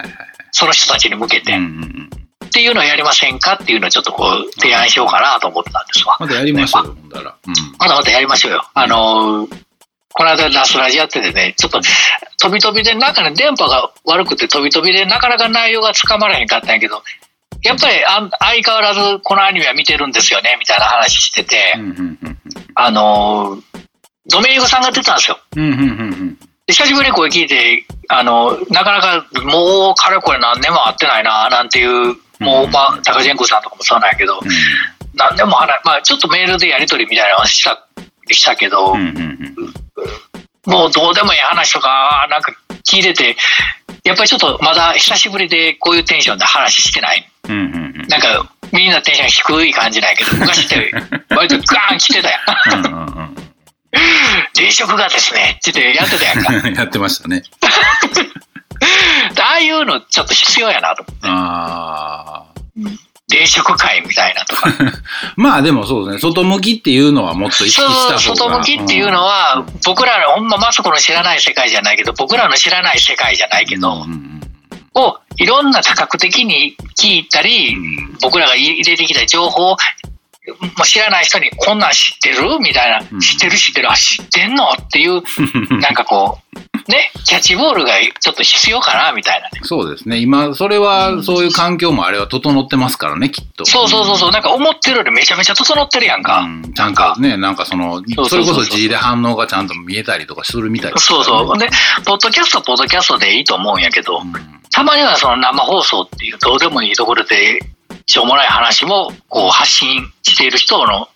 [0.57, 1.51] その人たちに向けて。
[1.51, 1.59] はい。
[1.59, 2.09] うんうんうん。
[2.45, 6.15] っていうのをやりませんかっていうのをちょっとこう、提案しようかなと思ってたんですわ。
[6.17, 7.35] まだやりましょうよ、ほんだら。
[7.45, 7.53] うん。
[7.77, 8.65] まだまだやりましょうよ。
[8.73, 9.64] あのー
[10.17, 11.81] この間ラスラジやっててね、ちょっと
[12.41, 17.03] 飛び飛びで、なんかね、電波が悪くて飛び飛びでなかなか内容がつかまれへんかったんやけど、
[17.61, 21.73] やっぱりあ相変わらずこのアニメは見てるんですよね、みたいな話してて、
[22.75, 23.61] あのー
[24.27, 25.37] ドメイクさんが出てたんですよ。
[26.67, 34.39] 久しぶりに声聞いて、あの、なかなかもうかれこれ何年も会ってないな、なんていう、もう、まあ、高ジェンコさんとかもそうなんやけど、
[35.13, 37.84] 何年も話、まあ、ちょっとメールでやり取りみたいなのをした、
[38.33, 39.55] したけど、うんうんうん
[40.65, 42.51] もうどうでもいい話とか、なんか
[42.83, 43.37] 聞いてて、
[44.03, 47.31] やっぱりちょっとまだ久しぶりでこういうテンションで話してない。
[47.47, 50.91] うんうんうんなんかみんなテンション低い感じなんやけど、 昔って
[51.29, 52.37] 割とガーン来てたや
[52.77, 52.85] ん。
[52.85, 53.35] うんうん
[54.57, 56.67] 冷食がですね、ってやってたやんか。
[56.67, 56.73] うん。
[56.73, 57.43] やってましたね。
[59.39, 61.27] ああいうのちょっと必要やなと思って。
[61.29, 62.45] ああ。
[63.31, 64.69] 冷食会みたいなとか。
[65.35, 68.19] まあでもそうですね、外向きっていうのはもっと意識した方が。
[68.19, 74.05] そう外向きっていうのは、うん僕らのほんまマスコの知らない世界じゃないけど、僕らの知らない世界じゃないけど、
[74.95, 78.17] をいろんな多角的に聞いたり、うん。
[78.21, 79.77] 僕らが入れてきた情報を、
[80.75, 82.59] まあ、知らない人にこんなん知ってる？
[82.59, 83.19] みたいな、うん。
[83.19, 84.69] 知ってる知ってる、あ、知ってんの？
[84.69, 85.19] っていう、う
[85.75, 89.59] んなんかこう、ね、キャッチボールがちょっと必要かな、みたいなね。
[89.63, 90.17] そうですね。
[90.17, 93.65] 今、それは、そういう環境もあれは整ってますからね、きっと。
[93.65, 96.39] そうそうそうそう、なんか思ってるよりめちゃめちゃ整ってるやんか。
[96.39, 101.57] うんちゃんとね、なんかその、それこそ字で反応がちゃんと見えたりとかするみたいねそうそう。
[101.57, 101.69] で、
[102.05, 104.33] ポッドキャスト、ポッドキャストでいいと思うんやけど、うん
[104.71, 107.61] たまにはその生放送っていうどうでもいいところで、
[108.07, 111.07] しょうもない話もこう発信している人の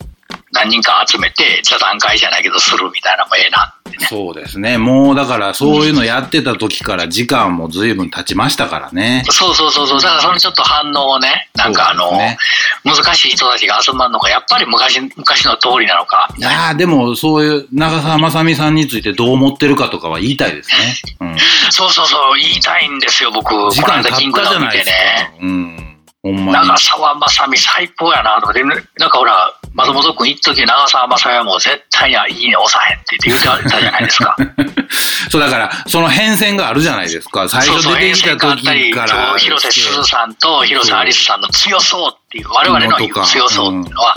[0.52, 4.08] 何人か集めて、座談会じゃないけどするみたいなのもええなってね。
[4.08, 4.78] そうですね。
[4.78, 9.24] もうだからそういうのやってた時から時間も随分経ちましたからね。
[9.30, 10.02] そうそうそうそう。
[10.02, 12.38] だからそのちょっと反応をね、なんかあの、ね
[12.84, 16.34] 難しい人たちが集まるのか、やっぱり昔、昔の通りなのか。
[16.38, 20.96] いやーでもそういう長澤まさみさんについてどう思ってるかとかは言いたいですね。
[21.20, 21.38] うん。
[21.70, 23.54] そうそうそう、言いたいんですよ、僕。
[23.72, 25.38] 時間経ったじゃないですかね。。
[25.42, 25.98] うん。
[26.24, 26.78] ほんまに長。
[26.78, 28.80] 澤まさみ最高やなとかで、なん
[29.10, 34.36] かほら、松本君一時長澤まさみはもう絶対にいいね押さへんって言ってたじゃないですか。
[35.30, 37.48] そうだから、その変遷があるじゃないですか。
[37.48, 39.30] 最初出てきた時から。
[39.30, 44.16] そう広瀬すずさんと広瀬アリスさんの強そうっていう、我々の強そうっていうのは、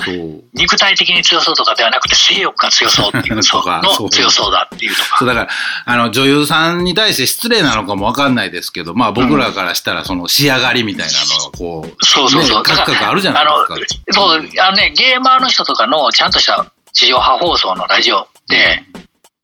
[0.52, 5.18] 肉体的に強そうとかではなくて性欲が強そうっていう の強そうだっていうとか。
[5.18, 5.48] そうだから、
[5.86, 12.56] あの、女優さんに対して失礼なのかもわかんないですけど、まあ僕らからしたらその仕上がりみたいなのがこう、そうそうそう。
[12.58, 14.12] ね、感覚あるじゃないですか。
[14.12, 18.84] そう、あのね、ゲーマーの人とかのちゃんとした地上波放送のラジオで、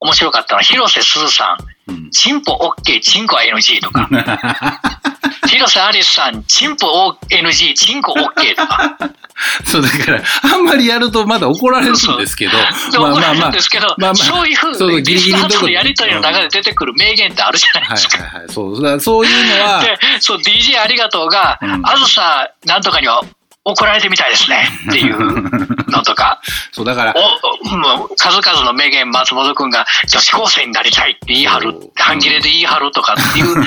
[0.01, 2.09] 面白かったのは、広瀬すずさん、うん。
[2.11, 4.07] チンポ OK、チンコは NG とか、
[5.47, 8.97] 広瀬アリスさん、チンポ NG、チンコ OK とか。
[9.65, 10.21] そう、だから、
[10.53, 12.51] あんまりやるとまだ怒られるんですけど、
[12.91, 18.23] で怒られるんですけど、まあまあそういうふそううに、ギリギリのとこのやりとりの中で出てくる名言ってあるじゃないはいですか。
[18.23, 18.49] はいはい。
[18.49, 21.81] そう、だからそういうのは、で、そう、DJ ありがとうが、うん。
[21.85, 23.21] あずさなんとかには
[23.65, 26.41] 怒られてみたいですねっていうのとか、
[26.71, 33.65] そう、だから、お数々の名言、松本君が女子高生になりたいって言い張る半切れで言い張るとかっていう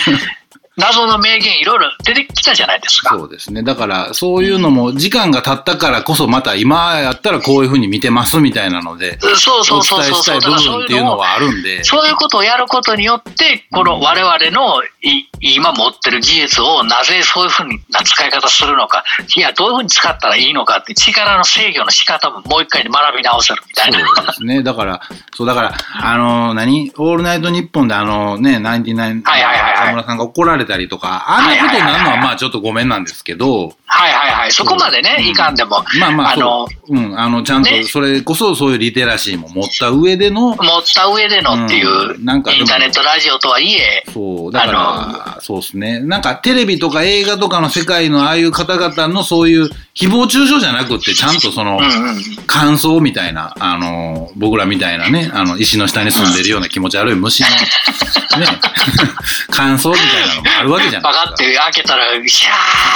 [0.76, 3.16] 謎の名言いろいろ出てきたじゃないですか。
[3.16, 3.62] そうですね。
[3.62, 10.02] だから、そういうのも、時間が経ったからこそ、また今やったらこういうふうに見てますみたいなので、そうそおうそうそうそう。
[10.02, 19.04] 伝えしたい部分っていううのはあるんで、そういうことをやることによって、この我々のい今持ってる技術をなぜそういうふうな使い方するのか、
[19.36, 23.98] いや、どういうふうに使ったらいいのかって力の制御の仕方ももう一回学び直せるみたいな。
[23.98, 24.62] そうですね。
[24.62, 25.00] だから、
[25.34, 26.92] そう、だから、あの、何？
[26.96, 34.52] オールナイトニッポンであのね、ナインティナイン、はいはいはいはい中村さんが怒られたりとか、あんなことになるのはまあちょっとごめんなんですけど、はいはいはい。
[34.52, 35.26] そこまでね、うん。
[35.26, 37.84] いかんでも、まあまあ、あのそう、うん、あの、ちゃんとね。
[37.84, 42.24] それこそそういうリテラシーも持った上での、持った上でのっていう、うん。
[42.24, 46.00] なんかインターネットラジオとはいえ、そう、だから、そうですね。
[46.00, 49.64] なんかテレビとか映画とかの世界のああいう方々のそういう
[49.94, 51.86] 誹謗中傷じゃなくって、ちゃんとそのうんう
[52.18, 52.22] ん。
[52.46, 58.46] 感想みたいな、あの、僕らみたいなね、あの、石の下に住んでるような気持ち悪い虫の、ね、
[59.50, 61.24] 感想みたいなのもあるわけじゃないですか。
[61.26, 62.50] バカって開けたら、シャ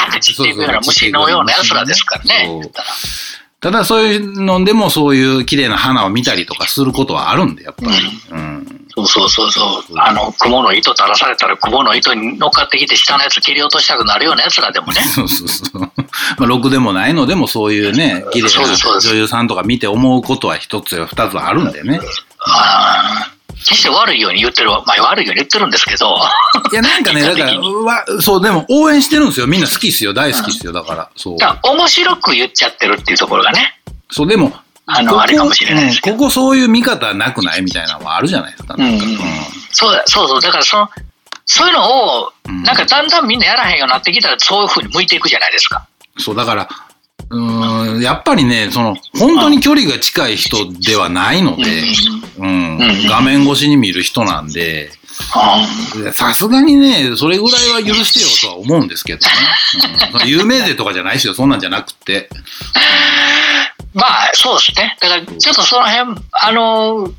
[0.06, 2.70] ーって散っていくような虫のような奴らですからね。
[3.60, 7.90] ただそういうのでもそういう綺麗な花を見たりとかすることはあるんで、やっぱり。
[8.30, 8.86] うん。
[8.94, 9.98] そうそうそうそう。
[9.98, 15.00] あの、雲の糸垂らされたら雲の糸に乗っかってきて下のやつ切り落としたくなるような奴らでもね。
[15.02, 15.80] そうそうそう。
[15.80, 15.90] ま
[16.38, 22.00] あ、ろくでもないのでもそういうね、綺麗な女優さんとか見て思うことは一つや二つあるんでね。
[22.40, 23.35] あー
[23.66, 26.16] 決して悪いように言ってる、まあ悪いように言ってるんですけど、
[26.72, 29.46] いや、なんかね、だから、わそう、でも応援してるんですよ。
[29.46, 30.14] みんな好きっすよ。
[30.14, 30.72] 大好きっすよ。
[30.72, 31.36] だから、そう。
[31.62, 33.80] 面白く言っちゃってるっていうところがね。
[34.10, 34.52] そう、でも、
[34.86, 38.76] あのあれかもしれないですけどうんここそういう見方なくないみたいなのはあるじゃないですか。
[38.76, 39.18] なんかうんうん
[39.72, 40.40] そうだそうそう。
[40.40, 40.88] だからその、
[41.44, 45.86] そういうのを、うんなんかだんだんみんなやらへんようになってきたら、そういうふうに向いていくじゃないですか。
[46.18, 46.68] そう、だから、
[47.30, 51.82] うーん、やっぱりね、その、本当に距離が近い人ではないので、
[52.38, 54.90] うんうん画面越しに見る人なんで、
[55.96, 59.32] うんさすがにね、それぐらいは許してよとは思うんですけどね。
[60.22, 62.28] うん有名税とかじゃないですよ、そんなんじゃなくて。
[63.94, 64.96] まあ、そうですね。
[65.00, 67.10] だから、ちょっとその辺、あの、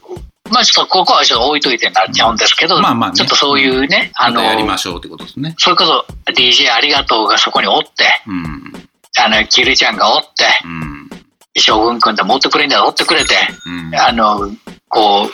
[0.51, 5.55] まあちょっとここはちょっと置いといてになっちゃうんですけど、まあまあねちょっとそういうね、あのまた、やりましょうってことですね。
[5.58, 7.89] それこそ DJ ありがとうがそこにおって、
[8.28, 8.66] うん。
[9.20, 11.09] あの、キルちゃんがおって、うん。
[11.59, 13.95] 将軍くんで持ってくれんだらおってくれて、うん。
[13.95, 14.49] あの、
[14.89, 15.28] こう、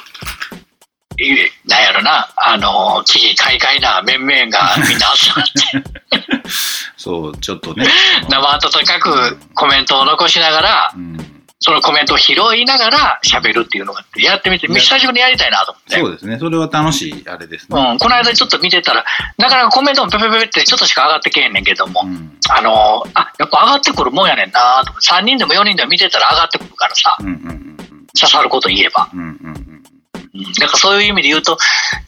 [1.22, 6.44] いなんやろな、あの、危機快快な面々がみんな集まって、
[6.98, 7.88] そう、ちょっとね。
[8.30, 11.43] 生温かくコメントを残しながら、うん。
[11.66, 15.98] そのコメントを拾いながら喋るっていうのがやってみて、久しぶりにやりたいなと思って。
[15.98, 16.38] そうですね。
[16.38, 17.92] それは楽しい、あれですね。
[17.92, 19.06] うん、この間ちょっと見てたら、
[19.38, 22.38] なかなかコメントもペペペペってちょっとしか上がってけへんねんけども、うん。
[22.50, 27.28] あのあ、やっぱ上がってくるもんやねんなと思って3人でも4人でも見てたら上がってくるからさ、うん。
[27.28, 27.78] うん。
[28.14, 29.10] 刺さること言えば。
[29.14, 29.20] うん。
[29.20, 29.28] うん。
[29.48, 29.73] うん。
[30.34, 31.58] うんだからそういう意味で言うと、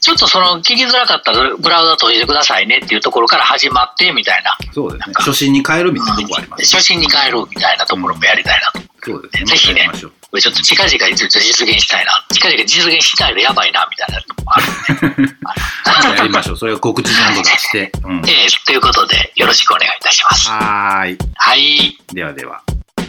[0.00, 5.14] ちょっとその聞きづらかったらブラウザ閉じてくださいねっていうところから始まってみたいな、そうですね。
[5.18, 6.76] 初心に変えるみたいなとこあります。
[6.76, 8.86] 初心に帰るみたいなところもやりたいなと。
[9.04, 9.46] そうですね。
[9.46, 9.90] ぜひね
[10.30, 12.26] これちょっと近々実現したいな。
[12.32, 16.18] 近々実現しないとやばいなみたいなとこもあるんで。
[16.18, 16.56] やりましょう。
[16.56, 17.92] それを告知ちゃんと出して。
[18.02, 18.16] うん。
[18.26, 20.50] えーということでよろしくお願いいたします。
[20.50, 21.18] はーい。
[21.36, 21.98] はい。
[22.12, 22.60] ではでは。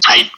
[0.03, 0.31] はい。